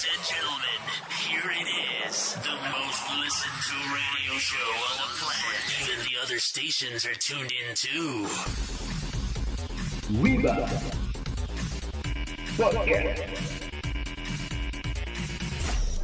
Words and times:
Ladies 0.00 0.16
and 0.16 0.28
gentlemen, 0.32 0.80
here 1.28 1.50
it 1.60 2.08
is. 2.08 2.32
The 2.36 2.56
most 2.72 3.04
listened 3.20 3.60
to 3.68 3.76
radio 3.92 4.38
show 4.38 4.56
on 4.56 4.96
the 4.96 5.08
planet. 5.20 5.60
Even 5.82 5.98
the 6.06 6.16
other 6.24 6.38
stations 6.38 7.04
are 7.04 7.12
tuned 7.12 7.52
in 7.52 7.74
too. 7.74 8.26
Wiba 10.16 10.56
Podcast 12.56 13.28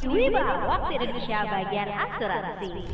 Wiba, 0.05 0.45
waktu 0.69 0.93
Indonesia 1.01 1.39
bagian 1.49 1.89
asuransi. 1.89 2.85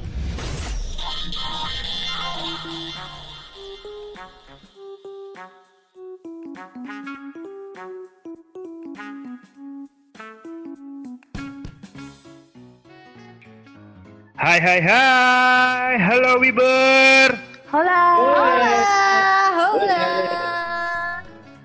Hai 14.43 14.59
hai 14.59 14.83
hai, 14.83 15.95
halo 16.03 16.35
Wiber. 16.35 17.31
Hola. 17.71 18.03
Hola. 19.55 20.03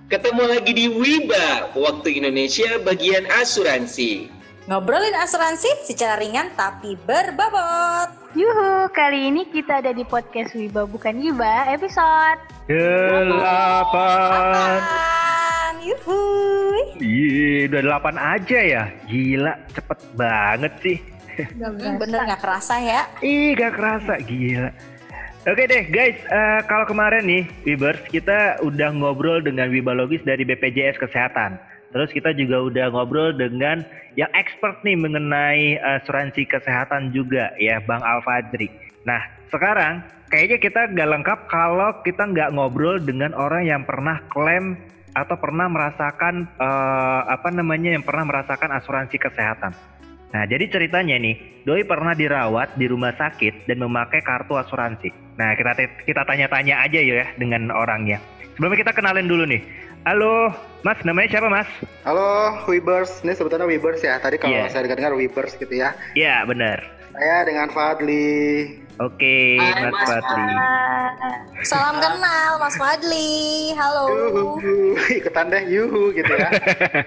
Ketemu 0.06 0.46
lagi 0.46 0.70
di 0.78 0.86
Wiba, 0.86 1.74
Waktu 1.74 2.22
Indonesia 2.22 2.78
bagian 2.86 3.26
asuransi. 3.34 4.30
Ngobrolin 4.70 5.10
asuransi 5.18 5.90
secara 5.90 6.22
ringan 6.22 6.54
tapi 6.54 6.94
berbobot. 7.02 8.14
Yuhu, 8.38 8.86
kali 8.94 9.26
ini 9.26 9.50
kita 9.50 9.82
ada 9.82 9.90
di 9.90 10.06
podcast 10.06 10.54
Wiba 10.54 10.86
bukan 10.86 11.18
Wiba 11.18 11.74
episode 11.74 12.38
Delapan. 12.70 13.98
Yuhu. 15.82 16.22
Iya, 17.02 17.74
udah 17.74 17.82
delapan 17.82 18.14
aja 18.38 18.58
ya. 18.62 18.86
Gila, 19.10 19.66
cepet 19.74 19.98
banget 20.14 20.78
sih. 20.78 21.17
Hmm, 21.46 22.00
bener 22.00 22.20
nggak 22.26 22.42
kerasa 22.42 22.74
ya? 22.82 23.06
Ih, 23.22 23.54
gak 23.54 23.78
kerasa, 23.78 24.18
gila. 24.24 24.74
Oke 25.46 25.64
deh 25.64 25.86
guys, 25.88 26.18
eh, 26.28 26.60
kalau 26.68 26.84
kemarin 26.84 27.24
nih 27.24 27.48
Wibers 27.64 28.02
kita 28.10 28.60
udah 28.60 28.90
ngobrol 28.92 29.40
dengan 29.40 29.72
Wibalogis 29.72 30.20
dari 30.26 30.44
BPJS 30.44 30.98
Kesehatan. 31.00 31.56
Terus 31.88 32.12
kita 32.12 32.36
juga 32.36 32.68
udah 32.68 32.92
ngobrol 32.92 33.32
dengan 33.32 33.80
yang 34.18 34.28
expert 34.36 34.82
nih 34.84 34.98
mengenai 34.98 35.80
asuransi 35.80 36.44
kesehatan 36.44 37.16
juga 37.16 37.54
ya 37.56 37.80
Bang 37.80 38.04
Alfadri. 38.04 38.68
Nah 39.08 39.24
sekarang 39.48 40.04
kayaknya 40.28 40.58
kita 40.60 40.80
nggak 40.92 41.10
lengkap 41.16 41.38
kalau 41.48 41.96
kita 42.04 42.28
nggak 42.28 42.52
ngobrol 42.52 43.00
dengan 43.00 43.32
orang 43.32 43.64
yang 43.64 43.82
pernah 43.88 44.20
klaim 44.28 44.76
atau 45.16 45.38
pernah 45.40 45.64
merasakan 45.70 46.44
eh, 46.60 47.20
apa 47.24 47.48
namanya 47.48 47.96
yang 47.96 48.04
pernah 48.04 48.28
merasakan 48.28 48.74
asuransi 48.76 49.16
kesehatan. 49.16 49.72
Nah, 50.28 50.44
jadi 50.44 50.68
ceritanya 50.68 51.16
nih, 51.16 51.64
Doi 51.64 51.88
pernah 51.88 52.12
dirawat 52.12 52.76
di 52.76 52.84
rumah 52.84 53.16
sakit 53.16 53.64
dan 53.64 53.80
memakai 53.80 54.20
kartu 54.20 54.60
asuransi. 54.60 55.08
Nah, 55.40 55.56
kita 55.56 55.72
kita 56.04 56.22
tanya-tanya 56.28 56.84
aja 56.84 57.00
ya 57.00 57.24
dengan 57.40 57.72
orangnya. 57.72 58.20
Sebelumnya 58.56 58.84
kita 58.84 58.92
kenalin 58.92 59.24
dulu 59.24 59.48
nih. 59.48 59.64
Halo, 60.04 60.52
Mas, 60.84 61.00
namanya 61.04 61.32
siapa, 61.32 61.48
Mas? 61.48 61.68
Halo, 62.04 62.60
Webers. 62.68 63.24
Ini 63.24 63.34
sebetulnya 63.34 63.64
Webers 63.64 64.04
ya. 64.04 64.20
Tadi 64.20 64.36
kalau 64.36 64.56
Iya. 64.56 64.68
saya 64.68 64.84
dengar 64.84 65.16
Webers 65.16 65.56
gitu 65.56 65.74
ya. 65.74 65.96
Iya, 66.12 66.44
benar. 66.44 66.80
Saya 67.18 67.42
dengan 67.48 67.66
Fadli. 67.72 68.78
Oke, 68.98 69.58
Hai, 69.58 69.90
Mas 69.90 69.94
Mas 69.94 70.06
Fadli. 70.06 70.46
Salam 71.66 71.96
kenal 71.98 72.52
Mas 72.58 72.74
Fadli. 72.78 73.30
Halo. 73.74 74.04
Yuhu, 74.10 74.74
ikutan 75.18 75.50
deh 75.50 75.62
yuhu 75.66 76.14
gitu 76.14 76.30
ya. 76.34 76.50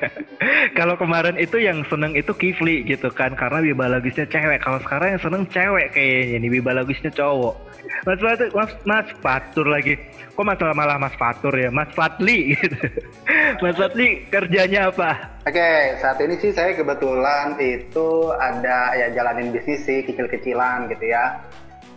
Kalau 0.81 0.97
kemarin 0.97 1.37
itu 1.37 1.61
yang 1.61 1.85
seneng 1.93 2.17
itu 2.17 2.33
Kifli 2.33 2.81
gitu 2.89 3.13
kan, 3.13 3.37
karena 3.37 3.61
bibalogisnya 3.61 4.25
cewek. 4.25 4.65
Kalau 4.65 4.81
sekarang 4.81 5.13
yang 5.13 5.21
seneng 5.21 5.43
cewek 5.53 5.93
kayaknya 5.93 6.41
nih, 6.41 6.51
bibalogisnya 6.57 7.13
cowok. 7.13 7.53
Mas 8.01 8.17
Fatur, 8.17 8.49
Mas, 8.57 8.71
Mas 8.81 9.07
Fatur 9.21 9.69
lagi. 9.69 9.93
Kok 10.33 10.41
masalah 10.41 10.73
malah 10.73 10.97
Mas 10.97 11.13
Fatur 11.21 11.53
ya? 11.53 11.69
Mas 11.69 11.85
Fadli 11.93 12.57
gitu. 12.57 12.81
Mas 13.61 13.77
Fadli 13.77 14.25
kerjanya 14.25 14.89
apa? 14.89 15.37
Oke, 15.45 16.01
saat 16.01 16.17
ini 16.17 16.41
sih 16.41 16.49
saya 16.49 16.73
kebetulan 16.73 17.61
itu 17.61 18.33
ada 18.41 18.97
ya 18.97 19.13
jalanin 19.13 19.53
bisnis 19.53 19.85
sih 19.85 20.01
kecil-kecilan 20.01 20.89
gitu 20.89 21.13
ya. 21.13 21.45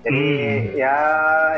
Jadi 0.05 0.29
Hmm. 0.29 0.77
ya 0.77 0.97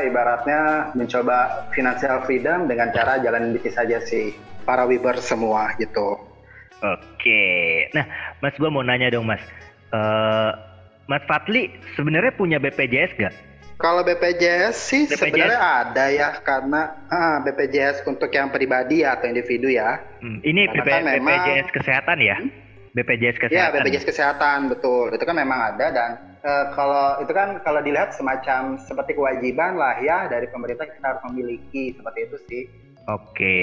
ibaratnya 0.07 0.95
mencoba 0.95 1.67
financial 1.75 2.23
freedom 2.23 2.71
dengan 2.71 2.95
cara 2.95 3.19
jalanin 3.19 3.51
bisnis 3.51 3.75
saja 3.75 3.99
sih. 3.99 4.31
Para 4.63 4.87
Webers 4.87 5.27
semua 5.27 5.75
gitu. 5.75 6.26
Oke. 6.81 7.43
Nah, 7.97 8.05
Mas 8.39 8.53
gua 8.57 8.69
mau 8.69 8.85
nanya 8.85 9.09
dong, 9.09 9.25
Mas. 9.25 9.41
Eh, 9.89 10.51
Mas 11.07 11.23
Fadli 11.25 11.71
sebenarnya 11.95 12.35
punya 12.35 12.59
BPJS 12.59 13.15
gak? 13.15 13.33
Kalau 13.77 14.01
BPJS 14.01 14.73
sih 14.73 15.03
BPJS? 15.05 15.21
sebenarnya 15.21 15.61
ada 15.61 16.05
ya 16.09 16.29
karena 16.41 16.97
ah, 17.07 17.37
BPJS 17.45 18.01
untuk 18.03 18.33
yang 18.33 18.49
pribadi 18.49 19.05
ya, 19.05 19.15
atau 19.15 19.29
individu 19.29 19.69
ya. 19.69 20.01
Hmm, 20.19 20.41
ini 20.41 20.65
BP, 20.67 20.81
kan 20.83 21.05
memang- 21.05 21.45
BPJS 21.45 21.69
kesehatan 21.71 22.17
ya? 22.19 22.37
BPJS 22.97 23.37
Ya 23.37 23.69
kesehatan. 23.69 23.85
BPJS 23.85 24.05
kesehatan 24.09 24.59
betul. 24.73 25.13
Itu 25.13 25.21
kan 25.23 25.37
memang 25.37 25.59
ada 25.77 25.93
dan 25.93 26.09
eh, 26.41 26.65
kalau 26.73 27.21
itu 27.21 27.29
kan 27.29 27.61
kalau 27.61 27.79
dilihat 27.85 28.17
semacam 28.17 28.81
seperti 28.81 29.13
kewajiban 29.13 29.77
lah 29.77 30.01
ya 30.01 30.25
dari 30.25 30.49
pemerintah 30.49 30.89
kita 30.89 31.05
harus 31.05 31.23
memiliki 31.29 31.93
seperti 31.93 32.19
itu 32.25 32.37
sih. 32.49 32.63
Oke. 33.07 33.57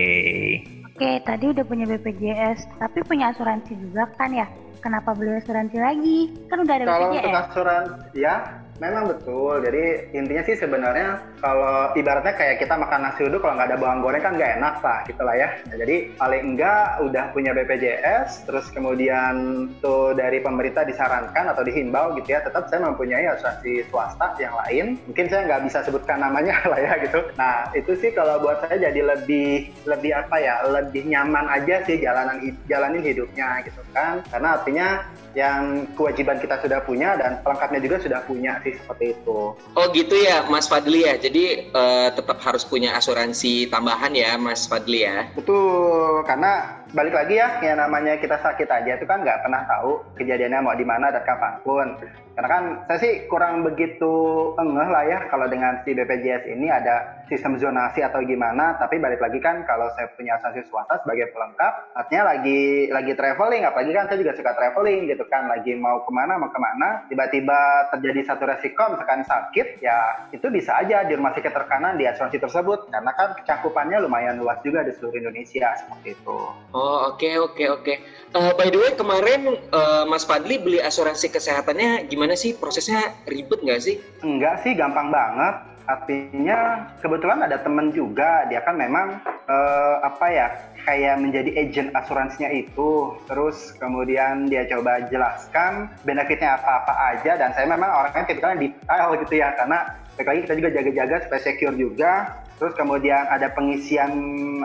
Oke, 0.94 1.18
tadi 1.26 1.50
udah 1.50 1.66
punya 1.66 1.90
BPJS, 1.90 2.70
tapi 2.78 3.02
punya 3.02 3.34
asuransi 3.34 3.74
juga 3.82 4.06
kan 4.14 4.30
ya? 4.30 4.46
Kenapa 4.78 5.10
beli 5.10 5.42
asuransi 5.42 5.74
lagi? 5.82 6.18
Kan 6.46 6.62
udah 6.62 6.74
ada 6.78 6.84
Kalau 6.86 7.10
untuk 7.10 7.18
BPJS. 7.18 7.34
asuransi 7.50 8.14
ya 8.14 8.34
memang 8.82 9.10
betul. 9.10 9.62
Jadi 9.62 10.14
intinya 10.16 10.42
sih 10.42 10.56
sebenarnya 10.58 11.22
kalau 11.38 11.94
ibaratnya 11.94 12.34
kayak 12.34 12.58
kita 12.62 12.74
makan 12.74 13.06
nasi 13.06 13.26
uduk 13.26 13.44
kalau 13.44 13.54
nggak 13.58 13.70
ada 13.70 13.78
bawang 13.78 14.00
goreng 14.02 14.22
kan 14.24 14.34
nggak 14.34 14.58
enak 14.58 14.74
lah 14.82 14.98
gitu 15.06 15.22
lah 15.22 15.36
ya. 15.36 15.48
Nah, 15.70 15.76
jadi 15.78 15.96
paling 16.18 16.42
enggak 16.54 16.84
udah 17.04 17.24
punya 17.30 17.50
BPJS, 17.54 18.48
terus 18.48 18.66
kemudian 18.74 19.66
tuh 19.78 20.16
dari 20.16 20.42
pemerintah 20.42 20.82
disarankan 20.82 21.54
atau 21.54 21.62
dihimbau 21.62 22.18
gitu 22.18 22.34
ya, 22.34 22.42
tetap 22.42 22.66
saya 22.66 22.82
mempunyai 22.82 23.28
asuransi 23.30 23.86
swasta 23.92 24.34
yang 24.42 24.54
lain. 24.66 24.98
Mungkin 25.06 25.26
saya 25.30 25.46
nggak 25.46 25.62
bisa 25.70 25.78
sebutkan 25.86 26.18
namanya 26.18 26.58
lah 26.70 26.80
ya 26.80 26.92
gitu. 27.02 27.20
Nah 27.38 27.70
itu 27.76 27.94
sih 27.98 28.10
kalau 28.10 28.42
buat 28.42 28.64
saya 28.66 28.90
jadi 28.90 29.00
lebih 29.04 29.70
lebih 29.86 30.12
apa 30.16 30.36
ya, 30.40 30.64
lebih 30.66 31.06
nyaman 31.06 31.46
aja 31.46 31.84
sih 31.86 32.02
jalanan 32.02 32.42
jalanin 32.66 33.02
hidupnya 33.04 33.62
gitu 33.62 33.80
kan. 33.94 34.24
Karena 34.32 34.58
artinya 34.58 34.88
yang 35.34 35.84
kewajiban 35.98 36.38
kita 36.38 36.62
sudah 36.62 36.80
punya 36.86 37.18
dan 37.18 37.42
pelengkapnya 37.42 37.82
juga 37.82 37.98
sudah 37.98 38.22
punya 38.22 38.62
sih 38.64 38.74
seperti 38.80 39.14
itu. 39.14 39.54
Oh 39.54 39.86
gitu 39.92 40.16
ya, 40.16 40.48
Mas 40.48 40.66
Fadli 40.66 41.04
ya. 41.04 41.14
Jadi 41.20 41.70
eh, 41.70 42.08
tetap 42.16 42.40
harus 42.40 42.64
punya 42.64 42.96
asuransi 42.96 43.68
tambahan 43.68 44.16
ya, 44.16 44.40
Mas 44.40 44.64
Fadli 44.64 45.04
ya. 45.04 45.28
Betul, 45.36 46.24
karena 46.24 46.83
balik 46.94 47.14
lagi 47.14 47.34
ya, 47.42 47.58
yang 47.60 47.82
namanya 47.82 48.16
kita 48.22 48.38
sakit 48.38 48.70
aja 48.70 48.94
itu 48.94 49.04
kan 49.04 49.26
nggak 49.26 49.42
pernah 49.42 49.66
tahu 49.66 50.00
kejadiannya 50.14 50.62
mau 50.62 50.78
di 50.78 50.86
mana 50.86 51.10
dan 51.10 51.26
kapan 51.26 51.58
pun. 51.66 51.98
Karena 52.34 52.50
kan 52.50 52.64
saya 52.90 52.98
sih 52.98 53.12
kurang 53.30 53.62
begitu 53.62 54.10
engeh 54.58 54.88
lah 54.90 55.06
ya 55.06 55.18
kalau 55.30 55.46
dengan 55.46 55.78
si 55.86 55.94
BPJS 55.94 56.50
ini 56.50 56.66
ada 56.66 57.22
sistem 57.30 57.54
zonasi 57.62 58.02
atau 58.02 58.22
gimana. 58.26 58.74
Tapi 58.74 58.98
balik 58.98 59.22
lagi 59.22 59.38
kan 59.38 59.62
kalau 59.66 59.86
saya 59.94 60.10
punya 60.18 60.34
asuransi 60.38 60.66
swasta 60.66 60.98
sebagai 61.02 61.30
pelengkap, 61.30 61.94
artinya 61.94 62.34
lagi 62.34 62.90
lagi 62.90 63.12
traveling, 63.14 63.62
apalagi 63.66 63.92
kan 63.94 64.10
saya 64.10 64.18
juga 64.18 64.34
suka 64.34 64.50
traveling 64.54 65.06
gitu 65.10 65.22
kan, 65.30 65.46
lagi 65.46 65.78
mau 65.78 66.02
ke 66.02 66.10
mana 66.10 66.34
mau 66.38 66.50
ke 66.50 66.58
mana, 66.58 67.06
tiba-tiba 67.06 67.90
terjadi 67.94 68.20
satu 68.34 68.50
resiko 68.50 68.82
misalkan 68.94 69.22
sakit, 69.22 69.78
ya 69.78 70.26
itu 70.34 70.46
bisa 70.50 70.74
aja 70.74 71.06
di 71.06 71.14
rumah 71.14 71.34
sakit 71.38 71.54
terkanan 71.54 71.94
di 71.94 72.06
asuransi 72.10 72.42
tersebut 72.42 72.90
karena 72.90 73.14
kan 73.14 73.38
cakupannya 73.46 74.02
lumayan 74.02 74.42
luas 74.42 74.58
juga 74.66 74.82
di 74.82 74.90
seluruh 74.90 75.22
Indonesia 75.22 75.70
seperti 75.78 76.18
itu. 76.18 76.38
Oh 76.74 76.83
oke 76.84 77.30
oke 77.50 77.64
oke. 77.80 77.94
Eh, 78.34 78.52
by 78.58 78.66
the 78.66 78.78
way 78.82 78.90
kemarin 78.98 79.46
eh, 79.54 80.04
Mas 80.10 80.26
Fadli 80.26 80.58
beli 80.58 80.82
asuransi 80.82 81.30
kesehatannya 81.30 82.10
gimana 82.10 82.34
sih? 82.34 82.52
Prosesnya 82.58 83.14
ribet 83.30 83.62
nggak 83.62 83.80
sih? 83.80 84.02
Enggak 84.26 84.66
sih, 84.66 84.74
gampang 84.74 85.14
banget. 85.14 85.70
Artinya 85.84 86.88
kebetulan 87.04 87.44
ada 87.44 87.60
temen 87.60 87.92
juga, 87.92 88.48
dia 88.48 88.64
kan 88.64 88.74
memang 88.74 89.20
eh, 89.46 89.96
apa 90.02 90.26
ya, 90.32 90.46
kayak 90.82 91.20
menjadi 91.20 91.50
agent 91.60 91.94
asuransinya 91.94 92.50
itu. 92.50 93.14
Terus 93.30 93.76
kemudian 93.78 94.50
dia 94.50 94.66
coba 94.66 95.06
jelaskan 95.12 95.92
benefitnya 96.02 96.58
apa-apa 96.58 97.14
aja, 97.14 97.38
dan 97.38 97.54
saya 97.54 97.68
memang 97.70 97.86
orangnya 97.92 98.26
tipikalnya 98.26 98.66
detail 98.66 99.14
gitu 99.20 99.34
ya, 99.38 99.54
karena 99.54 99.94
balik 100.16 100.26
lagi 100.26 100.40
kita 100.48 100.54
juga 100.58 100.70
jaga-jaga 100.74 101.16
supaya 101.28 101.40
secure 101.44 101.76
juga. 101.78 102.12
Terus 102.56 102.74
kemudian 102.78 103.26
ada 103.28 103.50
pengisian 103.52 104.12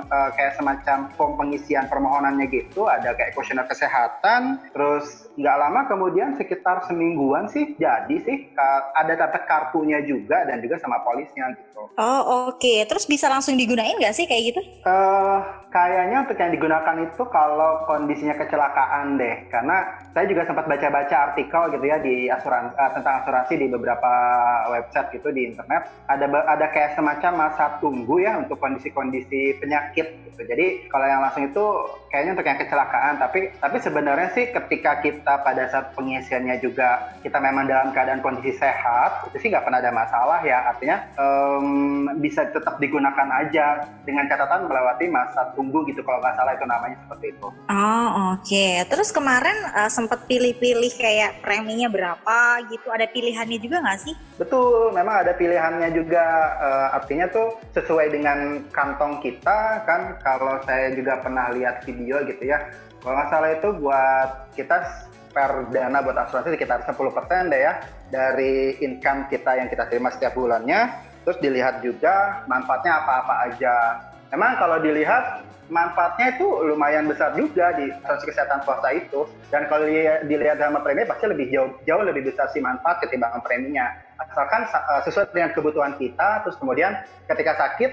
uh, 0.09 0.29
kayak 0.35 0.55
semacam 0.55 1.09
form 1.17 1.33
pengisian 1.39 1.89
permohonannya 1.89 2.45
gitu, 2.51 2.85
ada 2.85 3.15
kayak 3.17 3.33
kuesioner 3.33 3.65
kesehatan, 3.65 4.61
terus 4.73 5.29
nggak 5.39 5.57
lama 5.57 5.81
kemudian 5.87 6.35
sekitar 6.35 6.83
semingguan 6.85 7.47
sih 7.47 7.73
jadi 7.79 8.15
sih 8.21 8.51
ada 8.95 9.15
dapat 9.15 9.47
kartunya 9.47 10.03
juga 10.03 10.43
dan 10.43 10.59
juga 10.59 10.75
sama 10.77 10.99
polisnya 11.01 11.49
gitu. 11.55 11.89
Oh 11.95 12.51
oke, 12.51 12.59
okay. 12.59 12.83
terus 12.85 13.07
bisa 13.07 13.31
langsung 13.31 13.55
digunain 13.55 13.95
nggak 13.95 14.15
sih 14.15 14.27
kayak 14.27 14.53
gitu? 14.53 14.61
Uh, 14.83 15.39
kayaknya 15.71 16.27
untuk 16.27 16.35
yang 16.35 16.51
digunakan 16.51 16.95
itu 17.03 17.23
kalau 17.31 17.87
kondisinya 17.87 18.35
kecelakaan 18.35 19.15
deh, 19.15 19.47
karena 19.47 20.03
saya 20.11 20.25
juga 20.27 20.43
sempat 20.43 20.67
baca-baca 20.67 21.31
artikel 21.31 21.71
gitu 21.71 21.85
ya 21.87 21.97
di 22.03 22.27
asuransi 22.27 22.75
uh, 22.75 22.91
tentang 22.93 23.13
asuransi 23.23 23.53
di 23.55 23.67
beberapa 23.71 24.11
website 24.75 25.15
gitu 25.15 25.31
di 25.31 25.47
internet. 25.55 25.87
Ada 26.11 26.25
ada 26.27 26.65
kayak 26.71 26.99
semacam 26.99 27.47
masa 27.47 27.78
tunggu 27.79 28.21
ya 28.23 28.39
untuk 28.39 28.59
kondisi-kondisi 28.59 29.59
penyakit 29.59 30.07
gitu. 30.39 30.41
Jadi 30.47 30.87
kalau 30.87 31.05
yang 31.07 31.19
langsung 31.19 31.51
itu 31.51 31.65
kayaknya 32.07 32.31
untuk 32.39 32.47
yang 32.47 32.59
kecelakaan, 32.59 33.13
tapi 33.19 33.39
tapi 33.59 33.77
sebenarnya 33.83 34.29
sih 34.31 34.45
ketika 34.55 35.03
kita 35.03 35.33
pada 35.43 35.67
saat 35.67 35.91
pengisiannya 35.99 36.63
juga 36.63 37.15
kita 37.19 37.37
memang 37.43 37.67
dalam 37.67 37.91
keadaan 37.91 38.23
kondisi 38.23 38.55
sehat, 38.55 39.27
itu 39.29 39.37
sih 39.43 39.49
nggak 39.51 39.67
pernah 39.67 39.83
ada 39.83 39.91
masalah 39.91 40.39
ya. 40.43 40.71
Artinya 40.71 40.97
um, 41.19 41.67
bisa 42.23 42.47
tetap 42.47 42.79
digunakan 42.79 43.27
aja 43.43 43.83
dengan 44.07 44.25
catatan 44.31 44.71
melewati 44.71 45.05
masa 45.11 45.51
tunggu 45.53 45.83
gitu 45.91 45.99
kalau 46.07 46.23
nggak 46.23 46.35
salah 46.39 46.55
itu 46.55 46.65
namanya 46.65 46.95
seperti 47.03 47.25
itu. 47.35 47.47
Oh 47.51 48.07
oke. 48.33 48.47
Okay. 48.47 48.87
Terus 48.87 49.09
kemarin 49.11 49.57
uh, 49.75 49.91
sempat 49.91 50.23
pilih-pilih 50.25 50.93
kayak 50.95 51.43
preminya 51.43 51.91
berapa 51.91 52.63
gitu? 52.71 52.87
Ada 52.89 53.11
pilihannya 53.11 53.59
juga 53.59 53.83
nggak 53.83 53.99
sih? 53.99 54.15
Betul, 54.39 54.95
memang 54.95 55.27
ada 55.27 55.35
pilihannya 55.35 55.91
juga. 55.91 56.25
Uh, 56.59 56.87
artinya 56.95 57.27
tuh 57.27 57.59
sesuai 57.73 58.07
dengan 58.13 58.65
kantong 58.73 59.21
kita 59.21 59.85
kan. 59.85 60.17
Kalau 60.21 60.61
saya 60.65 60.93
juga 60.93 61.21
pernah 61.21 61.53
lihat 61.53 61.85
video 61.85 62.21
gitu 62.25 62.43
ya. 62.49 62.69
Kalau 62.99 63.15
nggak 63.15 63.29
salah 63.31 63.49
itu 63.55 63.69
buat 63.79 64.29
kita 64.57 64.77
per 65.29 65.69
dana 65.69 66.01
buat 66.01 66.17
asuransi 66.17 66.57
sekitar 66.57 66.83
10% 66.89 67.53
deh 67.53 67.61
ya 67.61 67.73
dari 68.09 68.81
income 68.81 69.29
kita 69.29 69.61
yang 69.61 69.69
kita 69.69 69.85
terima 69.87 70.09
setiap 70.09 70.33
bulannya. 70.35 71.07
Terus 71.23 71.37
dilihat 71.39 71.85
juga 71.85 72.43
manfaatnya 72.49 73.05
apa-apa 73.05 73.33
aja. 73.51 73.75
Memang 74.29 74.61
kalau 74.61 74.77
dilihat 74.77 75.41
manfaatnya 75.69 76.37
itu 76.37 76.45
lumayan 76.65 77.05
besar 77.05 77.33
juga 77.37 77.73
di 77.77 77.89
asuransi 77.89 78.25
kesehatan 78.29 78.59
swasta 78.65 78.89
itu. 78.93 79.25
Dan 79.53 79.69
kalau 79.69 79.85
dilihat 80.25 80.57
sama 80.61 80.81
premi 80.81 81.05
pasti 81.05 81.25
lebih 81.29 81.49
jauh, 81.53 81.69
jauh 81.85 82.03
lebih 82.05 82.29
besar 82.29 82.49
sih 82.53 82.61
manfaat 82.61 83.01
ketimbang 83.05 83.41
preminya. 83.41 83.89
Asalkan 84.19 84.67
uh, 84.69 85.01
sesuai 85.05 85.31
dengan 85.31 85.53
kebutuhan 85.55 85.95
kita, 85.95 86.43
terus 86.45 86.57
kemudian 86.59 86.99
ketika 87.25 87.55
sakit, 87.55 87.91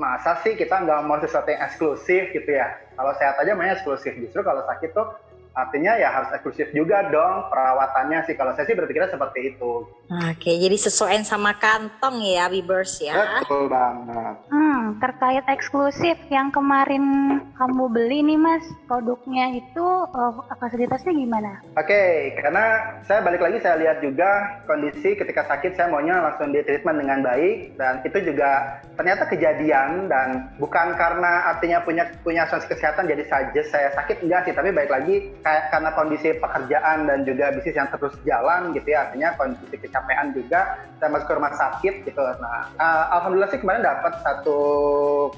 masa 0.00 0.40
sih 0.40 0.56
kita 0.56 0.80
nggak 0.84 1.00
mau 1.04 1.20
sesuatu 1.20 1.48
yang 1.48 1.62
eksklusif 1.64 2.32
gitu 2.32 2.50
ya. 2.50 2.76
Kalau 2.96 3.12
sehat 3.20 3.36
aja 3.40 3.52
mainnya 3.56 3.76
eksklusif. 3.78 4.16
Justru 4.16 4.40
kalau 4.44 4.64
sakit 4.66 4.90
tuh 4.92 5.06
artinya 5.54 5.98
ya 5.98 6.08
harus 6.14 6.30
eksklusif 6.34 6.70
juga 6.70 7.10
dong 7.10 7.50
perawatannya 7.50 8.22
sih 8.26 8.34
kalau 8.38 8.54
saya 8.54 8.70
sih 8.70 8.78
berpikirnya 8.78 9.10
seperti 9.10 9.54
itu. 9.54 9.86
Oke, 10.10 10.58
jadi 10.58 10.74
sesuaiin 10.74 11.22
sama 11.22 11.54
kantong 11.54 12.18
ya 12.22 12.50
Webers 12.50 12.98
ya. 12.98 13.42
Betul 13.42 13.70
banget. 13.70 14.34
Hmm, 14.50 14.98
terkait 14.98 15.46
eksklusif 15.46 16.18
yang 16.34 16.50
kemarin 16.50 17.38
kamu 17.54 17.84
beli 17.94 18.18
nih 18.26 18.38
Mas, 18.38 18.66
produknya 18.90 19.54
itu 19.54 19.86
uh, 20.10 20.34
fasilitasnya 20.58 21.14
gimana? 21.14 21.62
Oke, 21.78 22.34
karena 22.42 22.98
saya 23.06 23.22
balik 23.22 23.38
lagi 23.38 23.62
saya 23.62 23.78
lihat 23.78 24.02
juga 24.02 24.62
kondisi 24.66 25.14
ketika 25.14 25.46
sakit 25.46 25.78
saya 25.78 25.94
maunya 25.94 26.18
langsung 26.18 26.50
di 26.50 26.58
treatment 26.66 26.98
dengan 26.98 27.22
baik 27.22 27.78
dan 27.78 28.02
itu 28.02 28.18
juga 28.34 28.82
ternyata 28.98 29.30
kejadian 29.30 30.10
dan 30.10 30.50
bukan 30.58 30.98
karena 30.98 31.54
artinya 31.54 31.78
punya 31.86 32.04
punya 32.26 32.50
asuransi 32.50 32.66
kesehatan 32.66 33.06
jadi 33.06 33.24
saja 33.30 33.60
saya 33.70 33.88
sakit 33.94 34.26
enggak 34.26 34.50
sih, 34.50 34.54
tapi 34.58 34.74
baik 34.74 34.90
lagi 34.90 35.30
karena 35.44 35.90
kondisi 35.96 36.36
pekerjaan 36.36 37.08
dan 37.08 37.24
juga 37.24 37.52
bisnis 37.56 37.76
yang 37.76 37.88
terus 37.88 38.14
jalan 38.22 38.76
gitu 38.76 38.88
ya 38.92 39.08
artinya 39.08 39.34
kondisi 39.40 39.76
kecapean 39.80 40.36
juga 40.36 40.76
saya 41.00 41.08
masuk 41.12 41.26
ke 41.26 41.34
rumah 41.36 41.54
sakit 41.56 41.94
gitu. 42.04 42.20
Nah 42.20 42.68
uh, 42.76 43.04
alhamdulillah 43.18 43.50
sih 43.50 43.60
kemarin 43.60 43.82
dapat 43.84 44.12
satu 44.20 44.60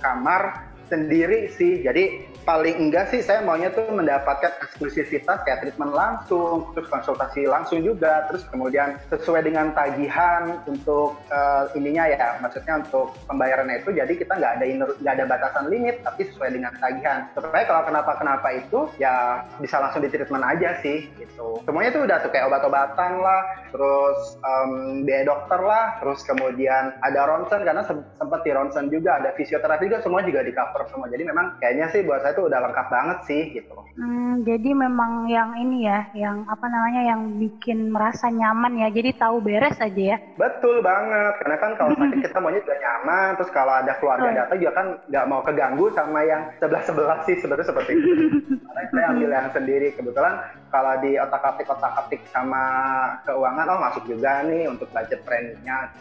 kamar 0.03 0.72
sendiri 0.93 1.49
sih 1.57 1.81
jadi 1.81 2.29
paling 2.43 2.91
enggak 2.91 3.11
sih 3.15 3.23
saya 3.23 3.43
maunya 3.47 3.71
tuh 3.71 3.87
mendapatkan 3.95 4.51
eksklusivitas 4.67 5.47
kayak 5.47 5.63
treatment 5.63 5.95
langsung, 5.95 6.75
terus 6.75 6.91
konsultasi 6.91 7.47
langsung 7.47 7.87
juga, 7.87 8.27
terus 8.27 8.43
kemudian 8.51 8.99
sesuai 9.15 9.47
dengan 9.47 9.71
tagihan 9.75 10.59
untuk 10.67 11.19
uh, 11.31 11.71
ininya 11.79 12.11
ya, 12.11 12.29
maksudnya 12.43 12.83
untuk 12.83 13.15
pembayarannya 13.31 13.87
itu, 13.87 13.95
jadi 13.95 14.13
kita 14.13 14.33
nggak 14.35 14.53
ada 14.59 14.65
nggak 14.99 15.15
ada 15.15 15.27
batasan 15.31 15.71
limit, 15.71 16.03
tapi 16.03 16.27
sesuai 16.35 16.51
dengan 16.51 16.75
tagihan. 16.83 17.31
Supaya 17.39 17.65
kalau 17.67 17.83
kenapa-kenapa 17.87 18.49
itu 18.59 18.91
ya 18.99 19.47
bisa 19.63 19.79
langsung 19.79 20.03
di 20.03 20.11
treatment 20.11 20.43
aja 20.43 20.83
sih, 20.83 21.07
gitu. 21.23 21.63
Semuanya 21.63 21.95
tuh 21.95 22.03
udah 22.11 22.19
tuh 22.27 22.31
kayak 22.35 22.51
obat-obatan 22.51 23.23
lah, 23.23 23.43
terus 23.71 24.19
um, 24.43 25.07
biaya 25.07 25.31
dokter 25.31 25.61
lah, 25.63 26.03
terus 26.03 26.27
kemudian 26.27 26.91
ada 27.07 27.21
ronsen 27.31 27.63
karena 27.63 27.87
sempat 28.19 28.41
di 28.43 28.51
ronsen 28.51 28.91
juga, 28.91 29.23
ada 29.23 29.31
fisioterapi 29.39 29.87
juga, 29.87 30.03
semua 30.03 30.27
juga 30.27 30.43
di 30.43 30.51
cover 30.51 30.82
semua. 30.91 31.07
Jadi 31.11 31.23
memang 31.27 31.55
kayaknya 31.59 31.87
sih 31.93 32.01
buat 32.03 32.23
saya 32.23 32.35
itu 32.35 32.45
udah 32.47 32.59
lengkap 32.71 32.87
banget 32.89 33.19
sih 33.29 33.43
gitu. 33.55 33.75
Hmm, 33.99 34.41
jadi 34.43 34.71
memang 34.73 35.29
yang 35.29 35.55
ini 35.61 35.85
ya, 35.85 36.09
yang 36.17 36.49
apa 36.49 36.67
namanya, 36.67 37.03
yang 37.05 37.37
bikin 37.37 37.93
merasa 37.93 38.33
nyaman 38.33 38.81
ya. 38.81 38.89
Jadi 38.89 39.11
tahu 39.15 39.45
beres 39.45 39.77
aja 39.79 40.03
ya. 40.15 40.19
Betul 40.35 40.81
banget, 40.81 41.39
karena 41.45 41.57
kan 41.61 41.71
kalau 41.77 41.93
sakit 41.95 42.19
kita 42.27 42.39
maunya 42.41 42.61
juga 42.65 42.79
nyaman. 42.81 43.31
Terus 43.37 43.51
kalau 43.53 43.75
ada 43.77 43.93
keluarga 44.01 44.29
oh. 44.33 44.37
datang 44.37 44.59
juga 44.59 44.73
kan 44.73 44.87
nggak 45.07 45.27
mau 45.29 45.41
keganggu 45.45 45.87
sama 45.93 46.21
yang 46.25 46.43
sebelah 46.57 46.83
sebelah 46.83 47.19
sih 47.29 47.37
sebenarnya 47.39 47.69
seperti 47.69 47.91
itu. 47.99 48.11
karena 48.65 48.83
saya 48.89 49.07
ambil 49.13 49.31
yang 49.31 49.49
sendiri. 49.53 49.89
Kebetulan 49.93 50.35
kalau 50.73 50.95
di 51.05 51.21
otak 51.21 51.43
atik 51.45 51.69
otak 51.69 51.93
atik 52.07 52.21
sama 52.33 52.63
keuangan, 53.29 53.67
oh 53.69 53.79
masuk 53.79 54.05
juga 54.09 54.41
nih 54.49 54.71
untuk 54.71 54.89
budget 54.91 55.21
preminya 55.23 55.93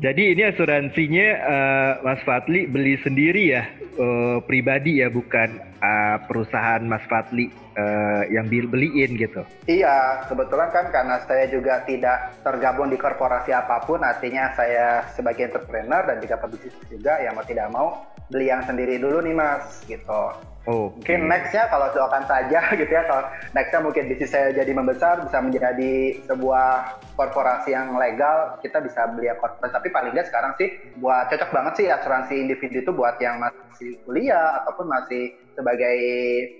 jadi 0.00 0.32
ini 0.32 0.42
asuransinya 0.48 1.28
uh, 1.44 1.92
Mas 2.00 2.24
Fatli 2.24 2.64
beli 2.64 2.96
sendiri 3.04 3.52
ya, 3.52 3.68
uh, 4.00 4.40
pribadi 4.48 5.04
ya, 5.04 5.12
bukan 5.12 5.60
uh, 5.76 6.16
perusahaan 6.24 6.80
Mas 6.88 7.04
Fatli 7.04 7.52
uh, 7.76 8.24
yang 8.32 8.48
beliin 8.48 9.12
gitu. 9.20 9.44
Iya, 9.68 10.24
kebetulan 10.24 10.72
kan 10.72 10.88
karena 10.88 11.20
saya 11.28 11.44
juga 11.52 11.84
tidak 11.84 12.32
tergabung 12.40 12.88
di 12.88 12.96
korporasi 12.96 13.52
apa 13.52 13.84
pun, 13.84 14.00
artinya 14.00 14.56
saya 14.56 15.04
sebagai 15.12 15.52
entrepreneur 15.52 16.00
dan 16.08 16.16
juga 16.24 16.40
pebisnis 16.40 16.88
juga, 16.88 17.20
yang 17.20 17.36
mau 17.36 17.44
tidak 17.44 17.68
mau 17.68 17.88
beli 18.32 18.48
yang 18.48 18.64
sendiri 18.64 18.96
dulu 18.96 19.20
nih 19.20 19.36
Mas, 19.36 19.84
gitu. 19.84 20.22
Oh, 20.68 20.92
mungkin 20.92 21.24
nextnya 21.24 21.72
kalau 21.72 21.88
doakan 21.88 22.24
saja 22.28 22.60
gitu 22.80 22.92
ya 22.92 23.08
kalau 23.08 23.24
nextnya 23.56 23.80
mungkin 23.80 24.12
bisnis 24.12 24.28
saya 24.28 24.52
jadi 24.52 24.68
membesar 24.76 25.24
bisa 25.24 25.40
menjadi 25.40 26.20
sebuah 26.28 27.00
korporasi 27.16 27.72
yang 27.72 27.96
legal 27.96 28.60
kita 28.60 28.84
bisa 28.84 29.08
beli 29.08 29.32
korporasi. 29.40 29.72
Tapi 29.72 29.88
paling 29.88 30.12
nggak 30.12 30.28
sekarang 30.28 30.52
sih 30.60 30.68
buat 31.00 31.32
cocok 31.32 31.50
banget 31.50 31.72
sih 31.80 31.86
asuransi 31.88 32.34
individu 32.36 32.84
itu 32.84 32.92
buat 32.92 33.16
yang 33.24 33.40
masih 33.40 33.96
kuliah 34.04 34.60
ataupun 34.60 34.92
masih 34.92 35.32
sebagai 35.56 35.96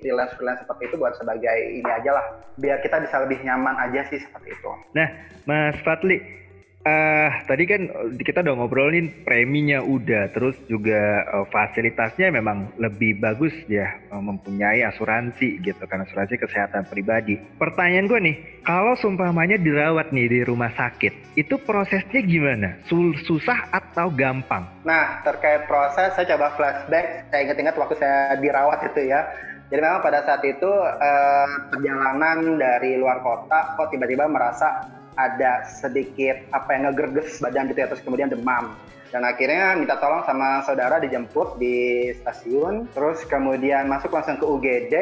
freelance 0.01 0.33
freelance 0.41 0.61
seperti 0.65 0.83
itu 0.89 0.97
buat 0.97 1.13
sebagai 1.21 1.57
ini 1.69 1.91
aja 1.93 2.11
lah. 2.17 2.25
Biar 2.57 2.81
kita 2.81 3.05
bisa 3.05 3.21
lebih 3.21 3.45
nyaman 3.45 3.77
aja 3.85 4.09
sih 4.09 4.17
seperti 4.17 4.57
itu. 4.57 4.71
Nah 4.97 5.09
Mas 5.45 5.77
Fatli 5.85 6.40
Uh, 6.81 7.29
tadi 7.45 7.69
kan 7.69 7.93
kita 8.25 8.41
udah 8.41 8.57
ngobrolin 8.57 9.13
preminya 9.21 9.85
udah, 9.85 10.33
terus 10.33 10.57
juga 10.65 11.29
uh, 11.29 11.45
fasilitasnya 11.53 12.33
memang 12.33 12.73
lebih 12.81 13.21
bagus 13.21 13.53
ya 13.69 14.01
uh, 14.09 14.17
mempunyai 14.25 14.81
asuransi 14.89 15.61
gitu 15.61 15.85
kan 15.85 16.09
asuransi 16.09 16.41
kesehatan 16.41 16.89
pribadi. 16.89 17.37
Pertanyaan 17.61 18.09
gue 18.09 18.21
nih, 18.25 18.37
kalau 18.65 18.97
sumpamanya 18.97 19.61
dirawat 19.61 20.09
nih 20.09 20.33
di 20.33 20.41
rumah 20.41 20.73
sakit, 20.73 21.37
itu 21.37 21.61
prosesnya 21.61 22.25
gimana? 22.25 22.81
Sul 22.89 23.13
susah 23.29 23.69
atau 23.69 24.09
gampang? 24.09 24.65
Nah 24.81 25.21
terkait 25.21 25.69
proses, 25.69 26.17
saya 26.17 26.33
coba 26.33 26.57
flashback. 26.57 27.29
Saya 27.29 27.45
ingat-ingat 27.45 27.77
waktu 27.77 28.01
saya 28.01 28.41
dirawat 28.41 28.89
itu 28.89 29.05
ya. 29.05 29.29
Jadi 29.69 29.85
memang 29.85 30.01
pada 30.01 30.25
saat 30.25 30.41
itu 30.49 30.67
uh, 30.73 31.49
perjalanan 31.77 32.57
dari 32.57 32.97
luar 32.97 33.21
kota, 33.21 33.77
kok 33.77 33.93
tiba-tiba 33.93 34.25
merasa 34.33 35.00
ada 35.21 35.61
sedikit 35.67 36.41
apa 36.51 36.73
yang 36.73 36.89
ngegerges 36.89 37.37
badan 37.39 37.69
gitu 37.69 37.79
ya 37.79 37.89
terus 37.89 38.01
kemudian 38.01 38.33
demam 38.33 38.73
dan 39.11 39.27
akhirnya 39.27 39.75
minta 39.75 39.99
tolong 39.99 40.23
sama 40.23 40.63
saudara 40.63 41.03
dijemput 41.03 41.59
di 41.59 42.09
stasiun. 42.23 42.87
Terus 42.95 43.27
kemudian 43.27 43.91
masuk 43.91 44.15
langsung 44.15 44.39
ke 44.39 44.47
UGD 44.47 44.95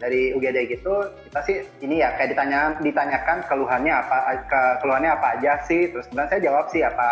dari 0.00 0.32
UGD 0.32 0.80
gitu 0.80 1.12
kita 1.28 1.40
sih 1.44 1.56
ini 1.84 2.00
ya 2.00 2.16
kayak 2.16 2.32
ditanya 2.32 2.60
ditanyakan 2.80 3.44
keluhannya 3.46 3.92
apa 3.92 4.16
ke, 4.48 4.60
keluhannya 4.80 5.12
apa 5.12 5.26
aja 5.36 5.60
sih. 5.68 5.92
Terus 5.92 6.08
kemudian 6.08 6.28
saya 6.32 6.40
jawab 6.40 6.72
sih 6.72 6.80
apa 6.80 7.10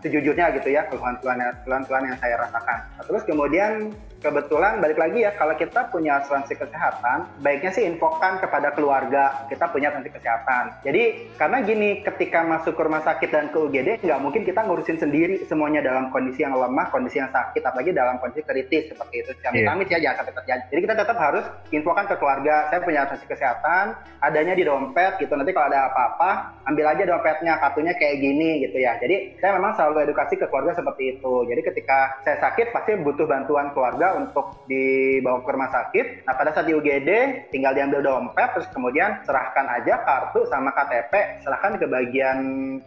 sejujurnya 0.00 0.56
gitu 0.56 0.72
ya 0.72 0.88
keluhan-keluhan 0.88 1.40
keluhan-keluhan 1.64 2.04
yang 2.08 2.18
saya 2.18 2.40
rasakan. 2.40 2.78
Terus 3.04 3.22
kemudian 3.28 3.92
kebetulan 4.20 4.84
balik 4.84 5.00
lagi 5.00 5.24
ya 5.24 5.32
kalau 5.32 5.56
kita 5.56 5.88
punya 5.88 6.20
asuransi 6.20 6.52
kesehatan 6.52 7.24
baiknya 7.40 7.72
sih 7.72 7.88
infokan 7.88 8.36
kepada 8.36 8.76
keluarga 8.76 9.48
kita 9.48 9.68
punya 9.72 9.92
asuransi 9.92 10.12
kesehatan. 10.12 10.64
Jadi 10.84 11.32
karena 11.40 11.64
gini 11.64 12.04
ketika 12.04 12.44
masuk 12.44 12.76
ke 12.76 12.82
rumah 12.84 13.04
sakit 13.04 13.28
dan 13.32 13.48
ke 13.48 13.58
UGD 13.60 14.04
nggak 14.04 14.20
mungkin 14.20 14.42
kita 14.44 14.60
ngurusin 14.64 15.00
sendiri 15.00 15.44
semuanya 15.48 15.80
dalam 15.90 16.14
kondisi 16.14 16.46
yang 16.46 16.54
lemah, 16.54 16.86
kondisi 16.94 17.18
yang 17.18 17.30
sakit, 17.34 17.58
apalagi 17.66 17.90
dalam 17.90 18.22
kondisi 18.22 18.46
kritis 18.46 18.94
seperti 18.94 19.26
itu. 19.26 19.30
Kami 19.42 19.66
Iya. 19.66 19.74
amit 19.74 19.90
ya 19.90 19.98
jangan 19.98 20.22
sampai 20.22 20.34
terjadi. 20.38 20.64
Jadi 20.70 20.80
kita 20.86 20.94
tetap 20.94 21.16
harus 21.18 21.44
infokan 21.74 22.06
ke 22.06 22.14
keluarga, 22.22 22.70
saya 22.70 22.80
punya 22.86 23.02
asuransi 23.04 23.26
kesehatan, 23.26 23.84
adanya 24.22 24.54
di 24.54 24.62
dompet 24.62 25.18
gitu. 25.18 25.34
Nanti 25.34 25.50
kalau 25.50 25.66
ada 25.66 25.90
apa-apa, 25.90 26.30
ambil 26.70 26.86
aja 26.94 27.02
dompetnya, 27.02 27.58
kartunya 27.58 27.92
kayak 27.98 28.22
gini 28.22 28.62
gitu 28.62 28.78
ya. 28.78 28.94
Jadi 29.02 29.40
saya 29.42 29.58
memang 29.58 29.74
selalu 29.74 30.06
edukasi 30.06 30.38
ke 30.38 30.46
keluarga 30.46 30.78
seperti 30.78 31.18
itu. 31.18 31.34
Jadi 31.50 31.60
ketika 31.66 31.98
saya 32.22 32.36
sakit 32.38 32.70
pasti 32.70 32.94
butuh 33.00 33.26
bantuan 33.26 33.74
keluarga 33.74 34.14
untuk 34.14 34.62
dibawa 34.70 35.42
ke 35.42 35.50
rumah 35.50 35.70
sakit. 35.72 36.06
Nah 36.28 36.34
pada 36.36 36.54
saat 36.54 36.68
di 36.68 36.76
UGD 36.76 37.10
tinggal 37.50 37.74
diambil 37.74 38.04
dompet, 38.04 38.54
terus 38.54 38.68
kemudian 38.70 39.18
serahkan 39.24 39.66
aja 39.66 40.04
kartu 40.04 40.46
sama 40.46 40.70
KTP, 40.70 41.42
serahkan 41.42 41.80
ke 41.80 41.86
bagian 41.88 42.38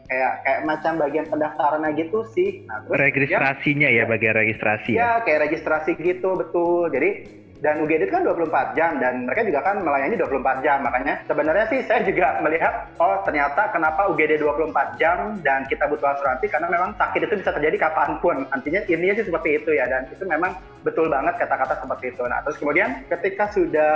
kayak 0.08 0.34
kayak 0.46 0.60
macam 0.64 0.94
bagian 1.02 1.26
pendaftarannya 1.28 1.90
gitu 1.98 2.24
sih. 2.32 2.64
Nah, 2.70 2.86
Registrasinya 2.94 3.90
ya, 3.90 4.04
bagian 4.06 4.38
registrasi 4.38 4.96
ya. 4.96 5.02
Ya, 5.02 5.12
kayak 5.26 5.50
registrasi 5.50 5.98
gitu, 5.98 6.38
betul. 6.38 6.94
Jadi 6.94 7.42
dan 7.64 7.80
UGD 7.80 8.12
itu 8.12 8.12
kan 8.12 8.28
24 8.28 8.76
jam 8.76 9.00
dan 9.00 9.24
mereka 9.24 9.48
juga 9.48 9.64
kan 9.64 9.80
melayani 9.80 10.20
24 10.20 10.60
jam. 10.68 10.84
Makanya 10.84 11.24
sebenarnya 11.24 11.66
sih 11.72 11.80
saya 11.88 12.04
juga 12.04 12.44
melihat 12.44 12.92
oh 13.00 13.24
ternyata 13.24 13.72
kenapa 13.72 14.12
UGD 14.12 14.44
24 14.44 15.00
jam 15.00 15.40
dan 15.40 15.64
kita 15.72 15.88
butuh 15.88 16.12
asuransi 16.12 16.52
karena 16.52 16.68
memang 16.68 16.92
sakit 17.00 17.24
itu 17.24 17.40
bisa 17.40 17.56
terjadi 17.56 17.88
kapan 17.88 18.20
pun. 18.20 18.44
Artinya 18.52 18.84
intinya 18.92 19.16
sih 19.16 19.26
seperti 19.32 19.64
itu 19.64 19.72
ya 19.80 19.88
dan 19.88 20.12
itu 20.12 20.28
memang 20.28 20.52
betul 20.84 21.08
banget 21.08 21.40
kata-kata 21.40 21.80
seperti 21.80 22.14
itu. 22.14 22.24
Nah, 22.28 22.44
terus 22.44 22.60
kemudian 22.60 23.08
ketika 23.08 23.50
sudah 23.56 23.96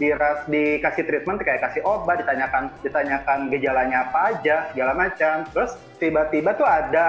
diras 0.00 0.48
dikasih 0.48 1.04
treatment 1.04 1.44
kayak 1.44 1.62
kasih 1.70 1.84
obat, 1.84 2.24
ditanyakan 2.24 2.72
ditanyakan 2.80 3.52
gejalanya 3.52 4.08
apa 4.08 4.34
aja, 4.34 4.72
segala 4.72 4.92
macam. 4.96 5.44
Terus 5.52 5.76
tiba-tiba 6.00 6.56
tuh 6.56 6.66
ada 6.66 7.08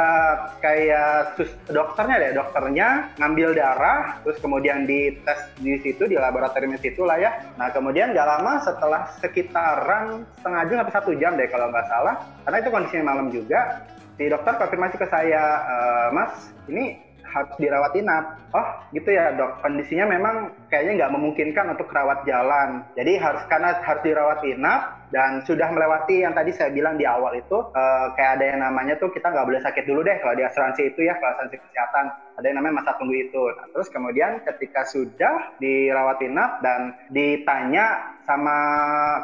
kayak 0.60 1.40
sus, 1.40 1.50
dokternya 1.72 2.16
deh, 2.22 2.32
dokternya 2.36 3.16
ngambil 3.18 3.56
darah, 3.56 4.20
terus 4.22 4.38
kemudian 4.44 4.84
dites 4.84 5.40
di 5.58 5.80
situ 5.82 6.06
di 6.06 6.20
laboratorium 6.20 6.76
situ 6.78 7.08
lah 7.08 7.18
ya. 7.18 7.32
Nah 7.56 7.72
kemudian 7.72 8.12
nggak 8.12 8.28
lama 8.38 8.62
setelah 8.62 9.08
sekitaran 9.24 10.28
setengah 10.40 10.62
jam 10.68 10.78
sampai 10.84 10.96
satu 10.96 11.12
jam 11.18 11.40
deh 11.40 11.48
kalau 11.48 11.72
nggak 11.72 11.88
salah, 11.88 12.16
karena 12.44 12.58
itu 12.62 12.70
kondisinya 12.70 13.06
malam 13.16 13.28
juga. 13.32 13.88
Si 14.16 14.32
dokter 14.32 14.56
konfirmasi 14.56 14.96
ke 14.96 15.12
saya, 15.12 15.44
e, 15.68 15.76
Mas, 16.16 16.48
ini 16.72 17.04
harus 17.36 17.52
dirawat 17.60 17.92
inap. 18.00 18.40
Oh 18.56 18.68
gitu 18.96 19.12
ya 19.12 19.36
dok, 19.36 19.60
kondisinya 19.60 20.08
memang 20.08 20.56
kayaknya 20.72 21.04
nggak 21.04 21.14
memungkinkan 21.20 21.76
untuk 21.76 21.92
rawat 21.92 22.24
jalan. 22.24 22.88
Jadi 22.96 23.20
harus 23.20 23.44
karena 23.52 23.76
harus 23.84 24.02
dirawat 24.08 24.40
inap 24.48 24.96
dan 25.12 25.44
sudah 25.44 25.68
melewati 25.70 26.24
yang 26.24 26.32
tadi 26.32 26.56
saya 26.56 26.72
bilang 26.72 26.96
di 26.96 27.04
awal 27.04 27.36
itu 27.36 27.58
eh, 27.76 28.06
kayak 28.16 28.32
ada 28.40 28.46
yang 28.56 28.60
namanya 28.64 28.96
tuh 28.96 29.12
kita 29.12 29.28
nggak 29.28 29.48
boleh 29.48 29.62
sakit 29.62 29.84
dulu 29.84 30.02
deh 30.02 30.18
kalau 30.24 30.34
di 30.34 30.44
asuransi 30.48 30.96
itu 30.96 31.04
ya 31.04 31.14
asuransi 31.20 31.60
kesehatan 31.60 32.06
ada 32.36 32.46
yang 32.52 32.60
namanya 32.60 32.84
masa 32.84 33.00
tunggu 33.00 33.16
itu. 33.16 33.44
Nah, 33.56 33.68
terus 33.72 33.88
kemudian 33.88 34.44
ketika 34.44 34.84
sudah 34.84 35.56
dirawat 35.60 36.20
inap 36.24 36.60
dan 36.60 36.96
ditanya 37.12 38.16
sama 38.26 38.58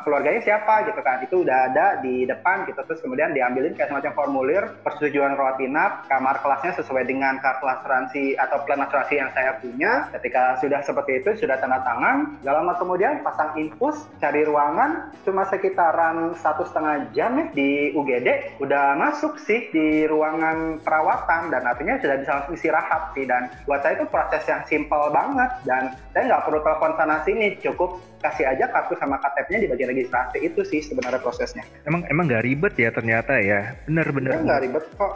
keluarganya 0.05 0.45
siapa 0.45 0.85
gitu 0.85 1.01
kan 1.01 1.25
itu 1.25 1.41
udah 1.41 1.73
ada 1.73 1.85
di 2.05 2.23
depan 2.23 2.69
gitu. 2.69 2.79
Terus 2.85 3.01
kemudian 3.01 3.33
diambilin 3.33 3.73
kayak 3.73 3.89
semacam 3.89 4.13
formulir 4.13 4.63
persetujuan 4.85 5.33
rawat 5.35 5.57
inap 5.59 6.05
kamar 6.05 6.37
kelasnya 6.39 6.77
sesuai 6.77 7.09
dengan 7.09 7.41
kartu 7.41 7.65
asuransi 7.65 8.37
atau 8.37 8.61
plan 8.63 8.85
asuransi 8.85 9.17
yang 9.17 9.33
saya 9.33 9.57
punya. 9.57 10.07
Ketika 10.13 10.61
sudah 10.61 10.85
seperti 10.85 11.25
itu 11.25 11.29
sudah 11.41 11.57
tanda 11.57 11.81
tangan. 11.81 12.39
Gak 12.45 12.53
lama 12.53 12.77
kemudian 12.77 13.25
pasang 13.25 13.57
infus 13.57 14.05
cari 14.21 14.45
ruangan 14.45 15.09
cuma 15.25 15.49
sekitaran 15.49 16.37
satu 16.37 16.63
setengah 16.69 17.09
jam 17.17 17.33
ya 17.41 17.45
di 17.57 17.91
UGD 17.97 18.61
udah 18.61 18.93
masuk 19.01 19.41
sih 19.41 19.73
di 19.73 20.05
ruangan 20.05 20.77
perawatan. 20.85 21.49
Dan 21.49 21.65
artinya 21.65 21.97
sudah 21.97 22.15
bisa 22.21 22.31
langsung 22.37 22.53
istirahat 22.53 23.00
sih 23.17 23.25
dan 23.25 23.49
buat 23.65 23.81
saya 23.81 23.97
itu 23.97 24.05
proses 24.09 24.43
yang 24.45 24.61
simpel 24.69 25.09
banget 25.09 25.49
dan 25.65 25.93
saya 26.13 26.23
nggak 26.29 26.43
perlu 26.47 26.59
telepon 26.61 26.91
sana 26.97 27.17
sini 27.25 27.57
cukup 27.59 27.99
kasih 28.21 28.45
aja 28.45 28.69
kartu 28.69 28.93
sama 29.01 29.17
KTP-nya 29.17 29.59
di 29.65 29.67
bagian 29.67 29.89
registrasi 29.91 30.37
itu 30.45 30.61
sih 30.61 30.79
sebenarnya 30.85 31.19
prosesnya. 31.19 31.65
Emang 31.89 32.05
emang 32.07 32.29
nggak 32.29 32.45
ribet 32.45 32.73
ya 32.77 32.93
ternyata 32.93 33.41
ya. 33.41 33.73
Bener-bener. 33.89 34.37
Ya 34.37 34.39
nggak 34.45 34.61
ribet 34.69 34.83
kok. 34.95 35.11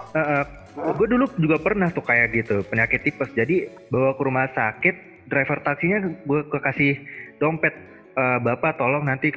gue 0.75 1.07
dulu 1.07 1.31
juga 1.39 1.55
pernah 1.55 1.87
tuh 1.87 2.03
kayak 2.03 2.35
gitu 2.35 2.59
penyakit 2.67 3.07
tipes. 3.07 3.31
Jadi 3.31 3.71
bawa 3.87 4.11
ke 4.19 4.21
rumah 4.27 4.51
sakit, 4.51 4.95
driver 5.31 5.63
taksinya 5.63 6.03
gue 6.27 6.41
kasih 6.51 6.99
dompet. 7.39 7.71
"Eh, 8.15 8.39
Bapak 8.43 8.79
tolong 8.79 9.07
nanti 9.07 9.31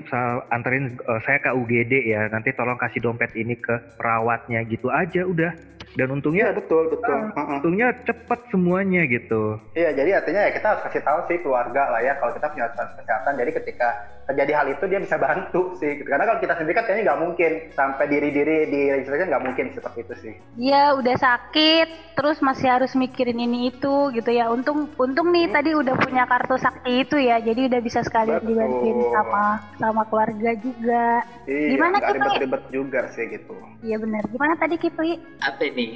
anterin 0.50 0.98
eh, 0.98 1.20
saya 1.22 1.38
ke 1.38 1.50
UGD 1.54 2.10
ya. 2.10 2.26
Nanti 2.26 2.50
tolong 2.58 2.78
kasih 2.78 3.02
dompet 3.04 3.30
ini 3.38 3.54
ke 3.54 3.74
perawatnya 3.94 4.66
gitu 4.66 4.90
aja 4.90 5.22
udah. 5.22 5.54
Dan 5.96 6.08
untungnya 6.12 6.52
betul 6.52 6.90
betul. 6.90 7.32
Heeh. 7.32 7.46
untungnya 7.58 7.88
cepet 8.04 8.40
semuanya 8.52 9.02
gitu. 9.08 9.56
Iya, 9.72 9.96
jadi 9.96 10.10
artinya 10.20 10.40
ya 10.46 10.50
kita 10.52 10.66
harus 10.74 10.82
kasih 10.84 11.02
tahu 11.02 11.18
sih 11.26 11.38
keluarga 11.40 11.88
lah 11.88 12.00
ya 12.00 12.16
kalau 12.20 12.32
kita 12.36 12.46
punya 12.50 12.68
asuransi 12.68 12.94
kesehatan. 13.00 13.32
Jadi 13.38 13.50
ketika 13.56 13.88
terjadi 14.28 14.52
hal 14.60 14.66
itu 14.68 14.84
dia 14.84 15.00
bisa 15.00 15.16
bantu 15.16 15.72
sih. 15.80 16.04
Karena 16.04 16.28
kalau 16.28 16.40
kita 16.44 16.52
sendiri 16.52 16.76
kan 16.76 16.84
kayaknya 16.84 17.04
nggak 17.08 17.20
mungkin 17.24 17.52
sampai 17.72 18.04
diri-diri 18.06 18.68
di 18.68 18.80
registrasi 18.92 19.24
nggak 19.24 19.44
mungkin 19.44 19.66
seperti 19.72 19.98
itu 20.04 20.14
sih. 20.20 20.34
Iya 20.60 20.92
udah 21.00 21.16
sakit, 21.16 21.88
terus 22.12 22.44
masih 22.44 22.68
harus 22.68 22.92
mikirin 22.92 23.40
ini 23.40 23.72
itu 23.72 24.12
gitu 24.12 24.28
ya. 24.28 24.52
Untung 24.52 24.92
untung 25.00 25.32
nih 25.32 25.48
tadi 25.48 25.72
udah 25.72 25.96
punya 25.96 26.28
kartu 26.28 26.60
sakti 26.60 27.08
itu 27.08 27.16
ya, 27.16 27.40
jadi 27.40 27.72
udah 27.72 27.80
bisa 27.80 28.04
sekalian 28.04 28.44
Betul. 28.44 28.52
dibantuin 28.52 28.98
sama 29.08 29.44
sama 29.80 30.02
keluarga 30.12 30.50
juga. 30.60 31.24
Iya, 31.48 31.68
Gimana, 31.72 31.96
Kipli? 31.96 32.12
ribet-ribet 32.20 32.62
juga 32.68 33.00
sih 33.16 33.24
gitu. 33.32 33.56
Iya 33.80 33.96
benar. 33.96 34.22
Gimana 34.28 34.54
tadi 34.60 34.76
Kipli? 34.76 35.16
Apa 35.40 35.64
ini? 35.78 35.86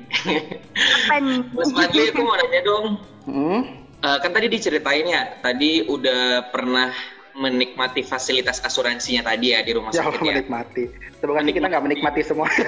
Apa 0.78 1.16
nih? 1.18 1.42
Mas 1.58 1.70
Fadli, 1.74 2.14
aku 2.14 2.22
mau 2.22 2.38
nanya 2.38 2.60
dong. 2.62 2.86
Hmm? 3.26 3.60
Eh, 4.02 4.18
kan 4.22 4.30
tadi 4.30 4.46
diceritain 4.46 5.06
ya, 5.06 5.42
tadi 5.42 5.86
udah 5.86 6.50
pernah 6.50 6.90
menikmati 7.32 8.04
fasilitas 8.04 8.60
asuransinya 8.60 9.24
tadi 9.24 9.56
ya 9.56 9.64
di 9.64 9.72
rumah 9.72 9.88
Ya 9.90 10.04
sakit 10.04 10.20
ya. 10.20 10.32
menikmati. 10.36 10.84
Semoga 11.16 11.40
sih 11.42 11.54
kita 11.54 11.66
nggak 11.70 11.84
menikmati 11.86 12.20
semua. 12.22 12.46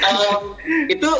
Em, 0.00 0.42
itu 0.88 1.10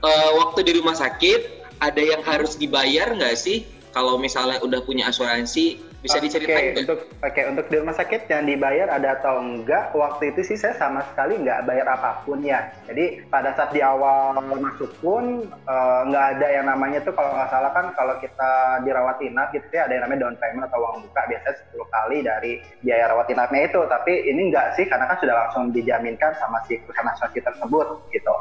eh, 0.00 0.30
waktu 0.38 0.60
di 0.64 0.72
rumah 0.80 0.96
sakit 0.96 1.40
ada 1.82 2.00
yang 2.00 2.22
harus 2.24 2.56
dibayar 2.56 3.10
nggak 3.12 3.36
sih? 3.36 3.66
Kalau 3.90 4.16
misalnya 4.16 4.62
udah 4.62 4.80
punya 4.86 5.10
asuransi, 5.10 5.82
bisa 6.00 6.16
diceritain 6.16 6.56
Oke, 6.56 6.64
nggak? 6.72 6.82
untuk 6.88 6.98
oke 7.20 7.42
untuk 7.52 7.66
di 7.68 7.76
rumah 7.76 7.96
sakit 7.96 8.20
yang 8.32 8.48
dibayar 8.48 8.88
ada 8.88 9.20
atau 9.20 9.44
enggak? 9.44 9.92
Waktu 9.92 10.32
itu 10.32 10.40
sih 10.48 10.56
saya 10.56 10.72
sama 10.80 11.04
sekali 11.12 11.36
nggak 11.44 11.68
bayar 11.68 11.86
apa 11.92 12.24
pun 12.24 12.40
ya. 12.40 12.72
Jadi 12.88 13.28
pada 13.28 13.52
saat 13.52 13.76
di 13.76 13.84
awal 13.84 14.40
masuk 14.40 14.88
pun 15.04 15.44
eh, 15.44 16.00
nggak 16.08 16.26
ada 16.36 16.46
yang 16.48 16.66
namanya 16.72 17.04
tuh 17.04 17.12
kalau 17.12 17.36
nggak 17.36 17.50
salah 17.52 17.70
kan 17.76 17.86
kalau 17.92 18.16
kita 18.16 18.80
dirawat 18.88 19.20
inap 19.20 19.52
gitu 19.52 19.68
ya 19.76 19.84
ada 19.84 19.92
yang 19.92 20.04
namanya 20.08 20.20
down 20.24 20.36
payment 20.40 20.64
atau 20.72 20.80
uang 20.80 21.04
buka 21.04 21.20
biasanya 21.28 21.56
10 21.68 21.96
kali 21.96 22.18
dari 22.24 22.52
biaya 22.80 23.04
rawat 23.12 23.26
inapnya 23.28 23.62
itu. 23.68 23.80
Tapi 23.84 24.12
ini 24.24 24.40
enggak 24.48 24.80
sih 24.80 24.88
karena 24.88 25.04
kan 25.04 25.20
sudah 25.20 25.34
langsung 25.36 25.64
dijaminkan 25.68 26.32
sama 26.40 26.64
si 26.64 26.80
perusahaan 26.80 27.12
asuransi 27.12 27.40
tersebut 27.44 27.86
gitu. 28.08 28.34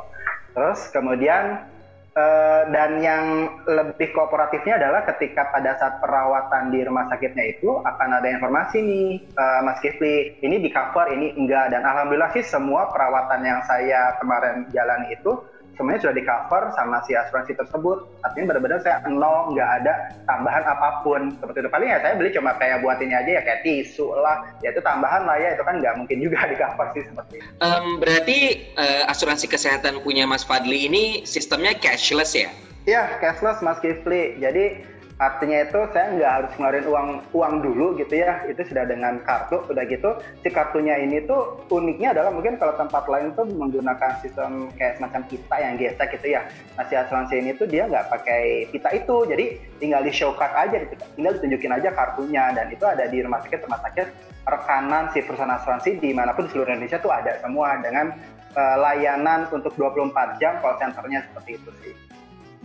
Terus 0.56 0.80
kemudian 0.96 1.68
Eh, 2.10 2.62
dan 2.74 2.98
yang 3.06 3.26
lebih 3.70 4.10
kooperatifnya 4.18 4.82
adalah 4.82 5.06
ketika 5.14 5.54
pada 5.54 5.78
saat 5.78 6.02
perawatan 6.02 6.74
di 6.74 6.82
rumah 6.82 7.06
sakitnya 7.06 7.54
itu 7.54 7.70
akan 7.86 8.18
ada 8.18 8.26
informasi 8.34 8.82
nih 8.82 9.08
eh, 9.30 9.62
Mas 9.62 9.78
Kifli 9.78 10.42
ini 10.42 10.58
di 10.58 10.74
cover 10.74 11.14
ini 11.14 11.38
enggak. 11.38 11.70
Dan 11.70 11.86
alhamdulillah 11.86 12.34
sih 12.34 12.42
semua 12.42 12.90
perawatan 12.90 13.46
yang 13.46 13.62
saya 13.70 14.18
kemarin 14.18 14.66
jalani 14.74 15.14
itu 15.14 15.38
semuanya 15.80 16.04
sudah 16.04 16.16
di 16.20 16.24
cover 16.28 16.64
sama 16.76 17.00
si 17.08 17.16
asuransi 17.16 17.56
tersebut. 17.56 18.04
Artinya 18.28 18.52
benar-benar 18.52 18.84
saya 18.84 19.00
nol 19.08 19.56
nggak 19.56 19.70
ada 19.80 20.12
tambahan 20.28 20.68
apa 20.68 21.00
pun. 21.08 21.32
Seperti 21.40 21.64
itu. 21.64 21.70
Paling 21.72 21.88
ya 21.88 22.04
saya 22.04 22.20
beli 22.20 22.36
cuma 22.36 22.52
kayak 22.60 22.84
buat 22.84 23.00
ini 23.00 23.16
aja 23.16 23.40
ya 23.40 23.42
kayak 23.48 23.64
tisu 23.64 24.12
lah. 24.20 24.44
Ya 24.60 24.76
itu 24.76 24.84
tambahan 24.84 25.24
lah 25.24 25.40
ya 25.40 25.56
itu 25.56 25.64
kan 25.64 25.80
nggak 25.80 25.96
mungkin 25.96 26.20
juga 26.20 26.44
di 26.52 26.56
cover 26.60 26.88
sih 26.92 27.08
seperti 27.08 27.34
itu. 27.40 27.48
Em, 27.64 27.86
berarti 28.04 28.40
eh, 28.76 29.04
asuransi 29.08 29.48
kesehatan 29.48 30.04
punya 30.04 30.28
Mas 30.28 30.44
Fadli 30.44 30.92
ini 30.92 31.24
sistemnya 31.24 31.72
cashless 31.80 32.36
ya? 32.36 32.52
Iya, 32.84 33.16
cashless 33.24 33.64
Mas 33.64 33.80
Kifli. 33.80 34.36
Jadi 34.44 34.84
artinya 35.20 35.68
itu 35.68 35.80
saya 35.92 36.16
nggak 36.16 36.32
harus 36.32 36.52
ngeluarin 36.56 36.86
uang 36.88 37.10
uang 37.36 37.54
dulu 37.60 37.86
gitu 38.00 38.24
ya. 38.24 38.40
Itu 38.48 38.64
sudah 38.64 38.88
dengan 38.88 39.20
kartu, 39.28 39.60
udah 39.68 39.84
gitu. 39.86 40.16
Si 40.42 40.50
kartunya 40.50 40.96
ini 40.96 41.28
tuh 41.28 41.60
uniknya 41.68 42.16
adalah 42.16 42.32
mungkin 42.32 42.56
kalau 42.56 42.74
tempat 42.80 43.04
lain 43.12 43.36
tuh 43.36 43.44
menggunakan 43.46 44.24
sistem 44.24 44.72
kayak 44.80 44.98
semacam 44.98 45.22
kita 45.28 45.56
yang 45.60 45.74
gesek 45.76 46.08
gitu 46.16 46.28
ya. 46.40 46.48
Nah 46.80 46.88
si 46.88 46.96
asuransi 46.96 47.36
ini 47.36 47.52
tuh 47.60 47.68
dia 47.68 47.86
nggak 47.86 48.08
pakai 48.08 48.72
kita 48.72 48.90
itu, 48.96 49.16
jadi 49.28 49.46
tinggal 49.84 50.02
di 50.02 50.12
show 50.16 50.32
card 50.40 50.56
aja, 50.56 50.88
gitu. 50.88 50.96
tinggal 51.20 51.36
ditunjukin 51.36 51.76
aja 51.76 51.92
kartunya 51.92 52.56
dan 52.56 52.72
itu 52.72 52.88
ada 52.88 53.06
di 53.12 53.20
rumah 53.20 53.44
sakit 53.44 53.60
rumah 53.68 53.80
sakit 53.84 54.08
rekanan 54.48 55.12
si 55.14 55.22
perusahaan 55.22 55.54
asuransi 55.60 56.00
di 56.02 56.10
mana 56.16 56.34
pun 56.34 56.48
di 56.48 56.52
seluruh 56.56 56.74
Indonesia 56.74 56.98
tuh 56.98 57.12
ada 57.12 57.38
semua 57.44 57.78
dengan 57.84 58.16
eh, 58.56 58.78
layanan 58.80 59.52
untuk 59.52 59.76
24 59.76 60.40
jam 60.40 60.58
call 60.64 60.80
centernya 60.80 61.28
seperti 61.28 61.60
itu 61.60 61.72
sih. 61.84 61.94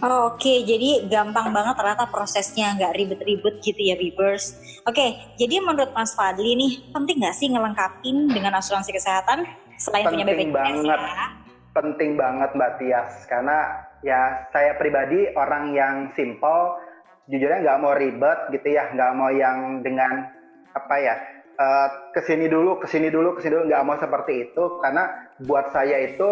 Oh, 0.03 0.35
Oke, 0.35 0.67
jadi 0.67 1.07
gampang 1.07 1.55
banget 1.55 1.79
ternyata 1.79 2.11
prosesnya 2.11 2.75
nggak 2.75 2.99
ribet-ribet 2.99 3.63
gitu 3.63 3.79
ya 3.79 3.95
Bibers. 3.95 4.59
Oke, 4.91 5.15
jadi 5.39 5.63
menurut 5.63 5.95
Mas 5.95 6.19
Fadli 6.19 6.59
nih 6.59 6.73
penting 6.91 7.23
nggak 7.23 7.37
sih 7.39 7.47
ngelengkapin 7.47 8.27
dengan 8.27 8.59
asuransi 8.59 8.91
kesehatan 8.91 9.47
selain 9.79 10.11
punya 10.11 10.27
Penting 10.27 10.51
BPJS 10.51 10.83
banget. 10.83 10.99
ya? 10.99 11.27
penting 11.75 12.15
banget 12.15 12.51
Mbak 12.55 12.73
Tias 12.79 13.27
karena 13.27 13.59
ya 14.07 14.47
saya 14.55 14.79
pribadi 14.79 15.27
orang 15.35 15.75
yang 15.75 15.95
simple, 16.15 16.79
jujurnya 17.27 17.67
nggak 17.67 17.81
mau 17.83 17.93
ribet 17.99 18.39
gitu 18.55 18.69
ya, 18.71 18.95
nggak 18.95 19.13
mau 19.19 19.31
yang 19.35 19.83
dengan 19.83 20.31
apa 20.75 20.95
ya 21.03 21.15
uh, 21.59 21.89
ke 22.15 22.23
sini 22.23 22.47
dulu, 22.47 22.79
ke 22.79 22.87
sini 22.87 23.11
dulu, 23.11 23.35
ke 23.35 23.43
sini 23.43 23.59
dulu 23.59 23.67
nggak 23.67 23.85
mau 23.85 23.99
seperti 23.99 24.51
itu 24.51 24.65
karena 24.79 25.11
buat 25.43 25.75
saya 25.75 25.99
itu 26.07 26.31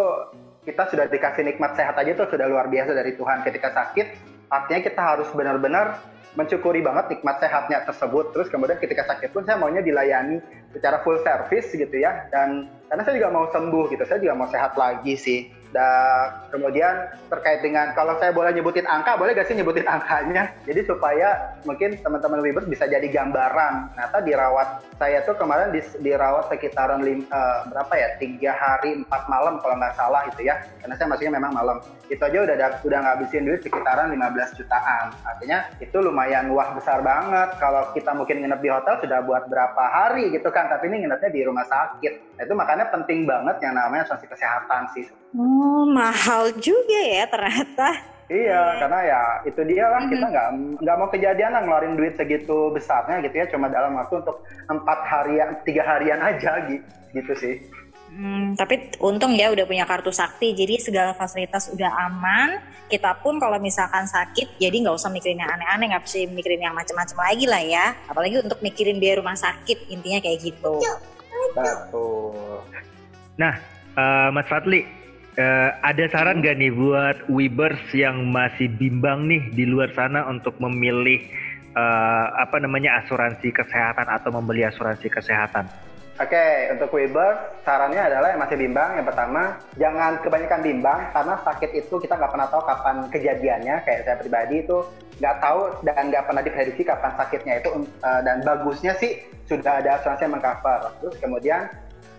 kita 0.62 0.86
sudah 0.90 1.10
dikasih 1.10 1.42
nikmat 1.42 1.74
sehat 1.74 1.98
aja 1.98 2.14
tuh 2.14 2.30
sudah 2.30 2.46
luar 2.46 2.70
biasa 2.70 2.94
dari 2.94 3.18
Tuhan. 3.18 3.42
Ketika 3.42 3.74
sakit, 3.74 4.06
artinya 4.46 4.80
kita 4.82 5.00
harus 5.02 5.28
benar-benar 5.34 5.98
mencukuri 6.32 6.80
banget 6.80 7.18
nikmat 7.18 7.42
sehatnya 7.42 7.84
tersebut. 7.84 8.32
Terus 8.32 8.48
kemudian 8.48 8.78
ketika 8.78 9.04
sakit 9.04 9.34
pun 9.34 9.42
saya 9.44 9.58
maunya 9.58 9.82
dilayani 9.82 10.38
secara 10.70 11.02
full 11.02 11.18
service 11.20 11.74
gitu 11.74 11.96
ya. 11.98 12.30
Dan 12.30 12.70
karena 12.86 13.02
saya 13.02 13.14
juga 13.18 13.30
mau 13.34 13.46
sembuh 13.50 13.84
gitu, 13.90 14.02
saya 14.06 14.22
juga 14.22 14.34
mau 14.38 14.48
sehat 14.48 14.78
lagi 14.78 15.14
sih. 15.18 15.50
Dan 15.72 16.52
kemudian 16.52 17.08
terkait 17.32 17.64
dengan 17.64 17.96
kalau 17.96 18.20
saya 18.20 18.28
boleh 18.30 18.52
nyebutin 18.52 18.84
angka, 18.84 19.16
boleh 19.16 19.32
gak 19.32 19.48
sih 19.48 19.56
nyebutin 19.56 19.88
angkanya? 19.88 20.52
Jadi 20.68 20.84
supaya 20.84 21.56
mungkin 21.64 21.96
teman-teman 21.96 22.44
Wibers 22.44 22.68
bisa 22.68 22.84
jadi 22.84 23.08
gambaran. 23.08 23.96
Ternyata 23.96 24.18
dirawat 24.20 24.68
saya 25.00 25.24
tuh 25.24 25.34
kemarin 25.40 25.72
di, 25.72 25.80
dirawat 26.04 26.52
sekitaran 26.52 27.00
lim, 27.00 27.24
uh, 27.32 27.66
berapa 27.72 27.92
ya 27.96 28.08
tiga 28.20 28.52
hari 28.52 29.00
empat 29.00 29.26
malam 29.32 29.56
kalau 29.64 29.80
nggak 29.80 29.96
salah 29.96 30.28
itu 30.28 30.44
ya. 30.44 30.60
Karena 30.84 30.94
saya 31.00 31.08
masihnya 31.08 31.40
memang 31.40 31.56
malam. 31.56 31.80
Itu 32.12 32.20
aja 32.20 32.44
udah 32.44 32.56
udah 32.84 32.98
ngabisin 33.08 33.48
duit 33.48 33.64
sekitaran 33.64 34.12
15 34.12 34.60
jutaan. 34.60 35.16
Artinya 35.24 35.72
itu 35.80 35.96
lumayan 36.04 36.52
wah 36.52 36.76
besar 36.76 37.00
banget. 37.00 37.56
Kalau 37.56 37.88
kita 37.96 38.12
mungkin 38.12 38.44
nginep 38.44 38.60
di 38.60 38.68
hotel 38.68 39.00
sudah 39.00 39.24
buat 39.24 39.48
berapa 39.48 39.82
hari 39.88 40.28
gitu 40.36 40.52
kan. 40.52 40.68
Tapi 40.68 40.92
ini 40.92 41.08
nginepnya 41.08 41.32
di 41.32 41.40
rumah 41.48 41.64
sakit. 41.64 42.36
Nah, 42.36 42.42
itu 42.44 42.52
makanya 42.52 42.92
penting 42.92 43.24
banget 43.24 43.56
yang 43.64 43.72
namanya 43.72 44.04
asuransi 44.04 44.28
kesehatan 44.28 44.92
sih. 44.92 45.21
Oh, 45.32 45.88
mahal 45.88 46.52
juga 46.60 47.00
ya 47.00 47.24
ternyata. 47.24 47.88
Iya, 48.32 48.80
karena 48.80 49.00
ya 49.04 49.22
itu 49.44 49.60
dia 49.68 49.84
lah 49.92 50.08
kita 50.08 50.24
nggak 50.24 50.48
nggak 50.80 50.96
mau 50.96 51.08
kejadian 51.12 51.52
lah 51.52 51.60
ngeluarin 51.68 52.00
duit 52.00 52.16
segitu 52.16 52.72
besarnya 52.72 53.20
gitu 53.20 53.36
ya, 53.36 53.46
cuma 53.52 53.68
dalam 53.68 53.92
waktu 53.92 54.24
untuk 54.24 54.40
empat 54.72 54.98
harian, 55.04 55.60
tiga 55.68 55.84
harian 55.84 56.16
aja 56.16 56.64
gitu, 56.64 56.84
gitu 57.12 57.32
sih. 57.36 57.54
Hmm, 58.12 58.52
tapi 58.56 58.92
untung 59.00 59.32
ya 59.36 59.48
udah 59.52 59.64
punya 59.64 59.88
kartu 59.88 60.12
sakti, 60.12 60.52
jadi 60.52 60.76
segala 60.80 61.12
fasilitas 61.16 61.72
udah 61.72 61.92
aman. 62.08 62.60
Kita 62.88 63.16
pun 63.24 63.40
kalau 63.40 63.56
misalkan 63.56 64.04
sakit, 64.04 64.60
jadi 64.60 64.76
nggak 64.84 64.96
usah 65.00 65.08
mikirin 65.08 65.40
yang 65.40 65.48
aneh-aneh, 65.48 65.92
nggak 65.92 66.04
usah 66.04 66.28
mikirin 66.28 66.60
yang 66.60 66.76
macam-macam 66.76 67.16
lagi 67.24 67.48
lah 67.48 67.64
ya. 67.64 67.96
Apalagi 68.04 68.44
untuk 68.44 68.60
mikirin 68.60 69.00
biaya 69.00 69.20
rumah 69.20 69.32
sakit, 69.32 69.88
intinya 69.88 70.20
kayak 70.20 70.44
gitu. 70.44 70.76
Betul. 71.56 72.60
Nah, 73.40 73.56
uh, 73.96 74.28
Mas 74.28 74.44
Fadli, 74.44 74.84
Uh, 75.32 75.72
ada 75.80 76.04
saran 76.12 76.44
gak 76.44 76.60
nih 76.60 76.68
buat 76.68 77.24
Webers 77.32 77.80
yang 77.96 78.28
masih 78.28 78.68
bimbang 78.68 79.24
nih 79.32 79.48
di 79.56 79.64
luar 79.64 79.88
sana 79.96 80.28
untuk 80.28 80.52
memilih 80.60 81.24
uh, 81.72 82.36
apa 82.36 82.60
namanya 82.60 83.00
asuransi 83.00 83.48
kesehatan 83.48 84.12
atau 84.12 84.28
membeli 84.28 84.68
asuransi 84.68 85.08
kesehatan? 85.08 85.72
Oke, 86.20 86.36
okay, 86.36 86.68
untuk 86.76 86.92
Weber, 86.92 87.56
sarannya 87.64 87.96
adalah 87.96 88.36
yang 88.36 88.44
masih 88.44 88.60
bimbang, 88.60 89.00
yang 89.00 89.08
pertama, 89.08 89.56
jangan 89.80 90.20
kebanyakan 90.20 90.60
bimbang, 90.60 91.00
karena 91.08 91.34
sakit 91.40 91.70
itu 91.72 91.94
kita 91.96 92.20
nggak 92.20 92.32
pernah 92.36 92.48
tahu 92.52 92.62
kapan 92.68 92.96
kejadiannya, 93.08 93.76
kayak 93.88 94.00
saya 94.04 94.16
pribadi 94.20 94.60
itu 94.60 94.84
nggak 95.16 95.36
tahu 95.40 95.72
dan 95.80 96.12
nggak 96.12 96.24
pernah 96.28 96.42
diprediksi 96.44 96.84
kapan 96.84 97.16
sakitnya 97.16 97.64
itu, 97.64 97.88
uh, 98.04 98.20
dan 98.20 98.44
bagusnya 98.44 98.92
sih 99.00 99.24
sudah 99.48 99.80
ada 99.80 99.96
asuransi 99.96 100.28
yang 100.28 100.36
mengcover. 100.36 100.92
Terus 101.00 101.16
kemudian 101.16 101.72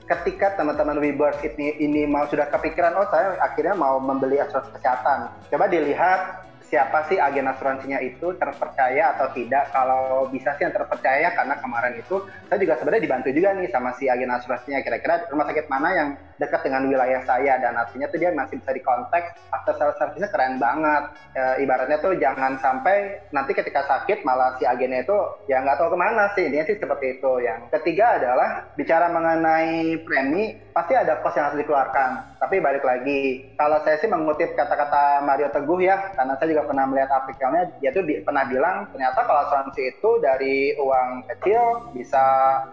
ketika 0.03 0.59
teman-teman 0.59 0.99
Webers 0.99 1.39
ini 1.43 1.79
ini 1.79 2.03
mau 2.03 2.27
sudah 2.27 2.51
kepikiran 2.51 2.93
oh 2.99 3.07
saya 3.07 3.39
akhirnya 3.39 3.75
mau 3.75 3.99
membeli 4.03 4.39
asuransi 4.39 4.75
kesehatan. 4.75 5.31
Coba 5.47 5.65
dilihat 5.71 6.43
siapa 6.67 7.05
sih 7.05 7.21
agen 7.21 7.45
asuransinya 7.45 8.01
itu 8.01 8.33
terpercaya 8.35 9.13
atau 9.13 9.29
tidak. 9.37 9.69
Kalau 9.69 10.25
bisa 10.33 10.57
sih 10.57 10.65
yang 10.65 10.73
terpercaya 10.73 11.29
karena 11.37 11.55
kemarin 11.61 11.93
itu 12.01 12.25
saya 12.49 12.57
juga 12.57 12.81
sebenarnya 12.81 13.03
dibantu 13.05 13.29
juga 13.29 13.49
nih 13.53 13.69
sama 13.69 13.93
si 13.95 14.09
agen 14.09 14.33
asuransinya. 14.33 14.81
Kira-kira 14.81 15.29
rumah 15.29 15.45
sakit 15.45 15.69
mana 15.69 15.89
yang 15.93 16.09
dekat 16.37 16.65
dengan 16.65 16.89
wilayah 16.89 17.21
saya 17.25 17.59
dan 17.61 17.77
artinya 17.77 18.09
tuh 18.09 18.19
dia 18.21 18.29
masih 18.33 18.57
bisa 18.59 18.71
dikontak. 18.73 19.37
After 19.53 19.73
sales 19.77 19.97
service-nya 19.99 20.29
keren 20.29 20.57
banget. 20.57 21.03
E, 21.33 21.43
ibaratnya 21.65 21.97
tuh 22.01 22.17
jangan 22.17 22.57
sampai 22.61 23.21
nanti 23.33 23.53
ketika 23.53 23.85
sakit 23.85 24.25
malah 24.25 24.57
si 24.57 24.65
agennya 24.65 25.05
itu 25.05 25.17
ya 25.49 25.61
nggak 25.61 25.77
tahu 25.77 25.93
ke 25.93 25.97
mana 25.99 26.29
sih. 26.33 26.45
Intinya 26.49 26.65
sih 26.65 26.77
seperti 26.79 27.19
itu. 27.19 27.31
Yang 27.43 27.59
ketiga 27.79 28.21
adalah 28.21 28.49
bicara 28.73 29.09
mengenai 29.11 30.01
premi 30.05 30.57
pasti 30.73 30.93
ada 30.97 31.21
kos 31.21 31.37
yang 31.37 31.53
harus 31.53 31.61
dikeluarkan. 31.61 32.09
Tapi 32.41 32.55
balik 32.59 32.83
lagi 32.83 33.53
kalau 33.55 33.79
saya 33.85 34.01
sih 34.01 34.09
mengutip 34.09 34.57
kata-kata 34.57 35.23
Mario 35.23 35.47
Teguh 35.53 35.79
ya 35.79 36.11
karena 36.17 36.33
saya 36.35 36.49
juga 36.51 36.67
pernah 36.67 36.85
melihat 36.89 37.09
artikelnya 37.23 37.63
dia 37.79 37.89
tuh 37.95 38.03
di, 38.03 38.19
pernah 38.19 38.43
bilang 38.49 38.89
ternyata 38.91 39.23
kalau 39.23 39.39
asuransi 39.47 39.81
itu 39.95 40.09
dari 40.19 40.75
uang 40.75 41.09
kecil 41.31 41.93
bisa 41.95 42.23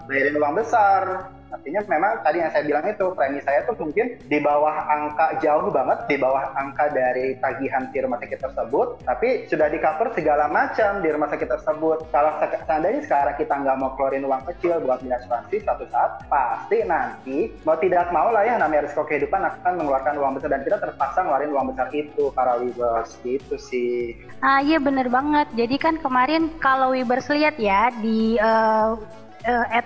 bayarin 0.08 0.40
uang 0.40 0.54
besar 0.58 1.30
Artinya 1.50 1.80
memang 1.90 2.22
tadi 2.22 2.38
yang 2.42 2.50
saya 2.54 2.64
bilang 2.66 2.86
itu 2.86 3.06
premi 3.14 3.40
saya 3.42 3.66
tuh 3.66 3.76
mungkin 3.78 4.16
di 4.30 4.38
bawah 4.38 4.86
angka 4.86 5.42
jauh 5.42 5.68
banget, 5.70 5.98
di 6.06 6.16
bawah 6.16 6.54
angka 6.54 6.94
dari 6.94 7.34
tagihan 7.42 7.90
di 7.90 7.98
rumah 7.98 8.18
sakit 8.22 8.38
tersebut, 8.38 8.88
tapi 9.02 9.50
sudah 9.50 9.66
di 9.66 9.78
cover 9.82 10.14
segala 10.14 10.46
macam 10.46 11.02
di 11.02 11.08
rumah 11.10 11.28
sakit 11.30 11.48
tersebut. 11.50 11.98
Kalau 12.14 12.32
seandainya 12.40 13.02
sekarang 13.02 13.34
kita 13.34 13.54
nggak 13.54 13.76
mau 13.78 13.90
keluarin 13.98 14.26
uang 14.26 14.42
kecil 14.54 14.78
buat 14.82 15.02
beli 15.02 15.14
asuransi, 15.14 15.56
satu 15.66 15.84
saat 15.90 16.22
pasti 16.30 16.86
nanti 16.86 17.50
mau 17.66 17.76
tidak 17.78 18.14
mau 18.14 18.30
lah 18.30 18.46
ya 18.46 18.54
namanya 18.56 18.86
risiko 18.86 19.02
kehidupan 19.04 19.42
akan 19.42 19.82
mengeluarkan 19.82 20.14
uang 20.18 20.32
besar 20.38 20.54
dan 20.54 20.62
kita 20.62 20.78
terpaksa 20.78 21.26
ngeluarin 21.26 21.52
uang 21.52 21.66
besar 21.74 21.86
itu 21.90 22.30
para 22.32 22.62
Wibers 22.62 23.18
gitu 23.26 23.56
sih. 23.58 24.14
Ah 24.40 24.62
iya 24.62 24.78
bener 24.78 25.10
banget. 25.10 25.50
Jadi 25.58 25.76
kan 25.76 25.98
kemarin 25.98 26.48
kalau 26.62 26.94
Wibers 26.94 27.28
lihat 27.28 27.58
ya 27.58 27.90
di 27.98 28.38
uh, 28.38 28.96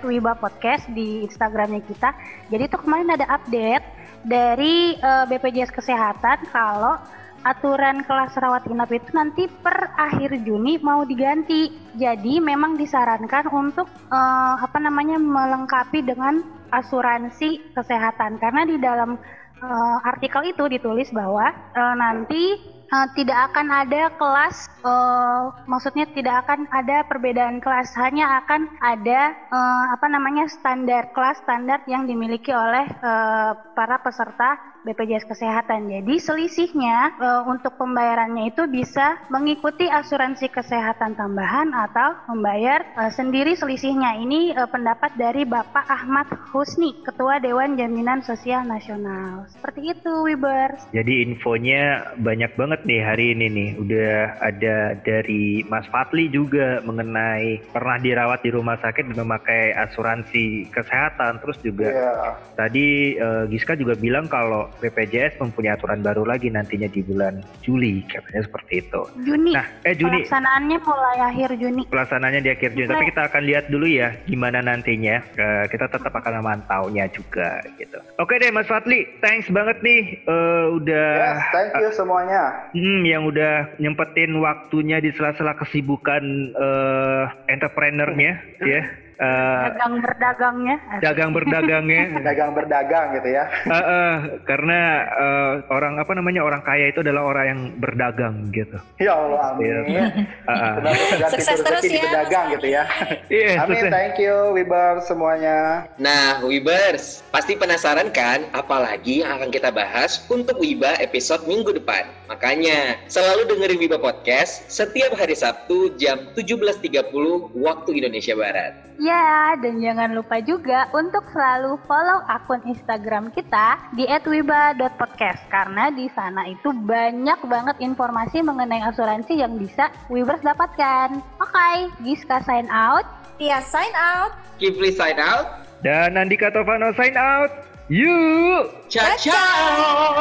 Wiba 0.05 0.37
Podcast 0.37 0.85
di 0.91 1.25
Instagramnya 1.25 1.81
kita. 1.83 2.13
Jadi 2.51 2.63
itu 2.67 2.77
kemarin 2.77 3.15
ada 3.15 3.25
update 3.29 3.85
dari 4.25 4.97
uh, 4.99 5.23
eh, 5.23 5.37
BPJS 5.37 5.71
Kesehatan 5.71 6.49
kalau 6.49 6.97
aturan 7.45 8.01
kelas 8.01 8.33
rawat 8.41 8.65
inap 8.73 8.89
itu 8.89 9.13
nanti 9.13 9.45
per 9.45 9.93
akhir 9.93 10.41
Juni 10.41 10.81
mau 10.81 11.05
diganti. 11.05 11.69
Jadi 11.93 12.41
memang 12.41 12.73
disarankan 12.75 13.53
untuk 13.53 13.85
uh, 14.09 14.55
apa 14.57 14.81
namanya 14.81 15.21
melengkapi 15.21 16.01
dengan 16.01 16.41
asuransi 16.73 17.77
kesehatan 17.77 18.41
karena 18.41 18.65
di 18.65 18.81
dalam 18.81 19.15
uh, 19.61 19.97
artikel 20.03 20.41
itu 20.49 20.65
ditulis 20.65 21.13
bahwa 21.13 21.53
uh, 21.53 21.95
nanti 21.95 22.74
uh, 22.91 23.07
tidak 23.17 23.51
akan 23.51 23.67
ada 23.71 24.11
kelas, 24.17 24.69
uh, 24.85 25.53
maksudnya 25.65 26.05
tidak 26.13 26.45
akan 26.45 26.69
ada 26.69 27.05
perbedaan 27.07 27.57
kelas, 27.63 27.93
hanya 27.97 28.43
akan 28.43 28.69
ada 28.81 29.33
uh, 29.49 29.85
apa 29.95 30.05
namanya 30.09 30.45
standar 30.49 31.09
kelas 31.15 31.41
standar 31.41 31.81
yang 31.89 32.05
dimiliki 32.05 32.53
oleh 32.53 32.85
uh, 33.01 33.57
para 33.73 34.01
peserta 34.01 34.74
BPJS 34.85 35.25
Kesehatan. 35.25 35.89
Jadi 35.89 36.21
selisihnya 36.21 37.17
uh, 37.17 37.43
untuk 37.49 37.73
pembayarannya 37.81 38.53
itu 38.53 38.69
bisa 38.69 39.17
mengikuti 39.33 39.89
asuransi 39.89 40.53
kesehatan 40.53 41.17
tambahan 41.17 41.73
atau 41.73 42.13
membayar 42.29 42.85
uh, 42.93 43.09
sendiri 43.09 43.57
selisihnya. 43.57 44.21
Ini 44.21 44.53
uh, 44.53 44.69
pendapat 44.69 45.17
dari 45.17 45.43
Bapak 45.43 45.89
Ahmad 45.89 46.29
Husni, 46.53 46.93
Ketua 47.01 47.41
Dewan 47.41 47.73
Jaminan 47.73 48.21
Sosial 48.21 48.69
Nasional. 48.69 49.49
Seperti 49.49 49.97
itu, 49.97 50.13
Wibers. 50.29 50.85
Jadi 50.93 51.25
infonya 51.25 52.13
banyak 52.21 52.53
banget 52.53 52.85
nih 52.85 53.01
hari 53.01 53.25
ini 53.33 53.45
nih. 53.49 53.69
Udah 53.81 54.13
ada 54.39 54.77
dari 55.01 55.65
Mas 55.65 55.89
Fatli 55.89 56.29
juga 56.29 56.85
mengenai 56.85 57.65
pernah 57.73 57.97
dirawat 57.97 58.45
di 58.45 58.53
rumah 58.53 58.77
sakit 58.77 59.09
dan 59.09 59.25
memakai 59.25 59.73
asuransi 59.73 60.69
kesehatan. 60.69 61.41
Terus 61.41 61.57
juga 61.65 61.89
yeah. 61.89 62.37
tadi 62.53 63.17
uh, 63.17 63.49
Giska 63.49 63.73
juga 63.73 63.97
bilang 63.97 64.29
kalau 64.29 64.69
BPJS 64.79 65.39
mempunyai 65.41 65.75
aturan 65.75 66.03
baru 66.03 66.27
lagi 66.27 66.51
nantinya 66.51 66.89
di 66.89 67.01
bulan 67.05 67.41
Juli 67.61 68.03
katanya 68.07 68.43
seperti 68.45 68.73
itu. 68.85 69.01
Juni. 69.23 69.51
Nah, 69.55 69.67
eh 69.87 69.95
Juni. 69.95 70.23
Pelaksanaannya 70.23 70.77
mulai 70.83 71.17
akhir 71.21 71.49
Juni. 71.59 71.83
Pelaksanaannya 71.87 72.41
di 72.43 72.51
akhir 72.51 72.71
Juni. 72.75 72.89
Tapi 72.91 73.05
kita 73.11 73.21
akan 73.31 73.43
lihat 73.45 73.65
dulu 73.71 73.85
ya 73.87 74.15
gimana 74.25 74.59
nantinya. 74.61 75.21
Uh, 75.35 75.65
kita 75.71 75.87
tetap 75.91 76.13
akan 76.13 76.43
memantaunya 76.43 77.05
juga 77.11 77.63
gitu. 77.79 77.99
Oke 78.19 78.39
deh 78.39 78.51
Mas 78.51 78.67
Fatli, 78.67 79.07
thanks 79.23 79.47
banget 79.51 79.79
nih 79.81 80.23
uh, 80.27 80.73
udah. 80.75 81.07
Yes, 81.15 81.39
thank 81.51 81.71
you 81.79 81.89
semuanya. 81.95 82.71
Hmm, 82.75 83.01
yang 83.07 83.23
udah 83.27 83.75
nyempetin 83.79 84.35
waktunya 84.39 84.99
di 84.99 85.11
sela-sela 85.15 85.55
kesibukan 85.55 86.23
uh, 86.55 87.31
entrepreneurnya, 87.47 88.41
ya. 88.63 89.04
Eh, 89.17 89.61
Dagang 89.65 89.93
berdagangnya. 89.99 90.77
dagang 90.99 91.31
berdagangnya. 91.31 92.03
dagang 92.27 92.51
berdagang 92.51 93.07
gitu 93.13 93.29
ya 93.29 93.43
Eh, 93.65 93.73
eh, 93.73 94.13
karena 94.43 94.79
eh, 95.07 95.51
orang 95.69 95.97
apa 95.97 96.11
namanya 96.11 96.41
orang 96.41 96.61
kaya 96.61 96.89
itu 96.89 96.99
adalah 96.99 97.23
orang 97.25 97.45
yang 97.45 97.61
berdagang 97.77 98.35
gitu. 98.49 98.77
ya 98.97 99.13
Allah 99.13 99.51
amin 99.51 99.83
Iya. 99.85 100.05
Eh, 100.05 100.51
eh. 100.51 100.73
Semoga 100.75 100.91
ganti 101.17 101.31
Sukses 101.33 101.59
terus 101.59 101.83
ya, 101.85 102.01
pedagang 102.01 102.45
Mas 102.45 102.53
gitu 102.53 102.67
ya 102.69 102.83
Iya, 103.27 103.49
amin 103.57 103.75
sukses. 103.77 103.91
thank 103.91 104.15
you 104.17 104.35
Wibar 104.51 104.93
semuanya 105.01 105.57
Nah, 105.95 106.41
Wibers, 106.41 107.23
pasti 107.29 107.55
penasaran 107.55 108.11
kan 108.11 108.43
apalagi 108.51 109.21
yang 109.21 109.35
akan 109.35 109.49
kita 109.49 109.69
bahas 109.69 110.21
untuk 110.27 110.57
Wiba 110.57 110.95
episode 110.97 111.43
minggu 111.45 111.71
depan. 111.73 112.03
Makanya, 112.25 112.97
selalu 113.05 113.45
dengerin 113.53 113.79
Wiba 113.85 114.01
Podcast 114.01 114.65
setiap 114.65 115.13
hari 115.13 115.37
Sabtu 115.37 115.93
jam 116.01 116.33
17.30 116.33 117.13
waktu 117.53 117.89
Indonesia 118.01 118.33
Barat. 118.33 118.73
Ya, 118.95 119.59
dan 119.59 119.83
jangan 119.83 120.15
lupa 120.15 120.39
juga 120.39 120.87
untuk 120.95 121.27
selalu 121.35 121.75
follow 121.83 122.23
akun 122.31 122.63
Instagram 122.63 123.29
kita 123.35 123.77
di 123.93 124.07
@wiba.podcast 124.07 125.43
karena 125.51 125.91
di 125.91 126.07
sana 126.15 126.47
itu 126.47 126.71
banyak 126.71 127.43
banget 127.45 127.75
informasi 127.83 128.39
mengenai 128.39 128.81
asuransi 128.87 129.43
yang 129.43 129.59
bisa 129.59 129.91
Wibers 130.07 130.41
dapatkan. 130.41 131.19
Oke, 131.43 131.91
Giska 132.07 132.39
sign 132.47 132.71
out. 132.71 133.03
Tia 133.35 133.59
sign 133.59 133.91
out. 133.99 134.31
Kifli 134.63 134.95
sign 134.95 135.19
out. 135.19 135.67
Dan 135.83 136.15
Andika 136.15 136.49
Tovano 136.49 136.95
sign 136.95 137.19
out. 137.19 137.74
Yuk. 137.89 138.89
Ciao, 138.89 139.13
ciao. 139.17 140.15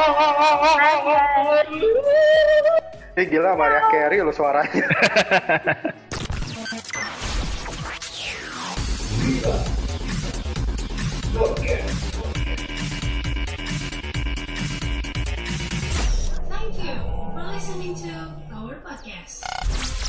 Ih 3.16 3.26
gila 3.30 3.54
Maria 3.56 3.80
Carey 3.94 4.20
lo 4.20 4.32
suaranya 4.34 4.84
Thank 16.48 16.78
you 16.78 16.94
for 17.34 17.44
listening 17.52 17.94
to 17.94 18.12
our 18.54 18.74
podcast. 18.80 20.03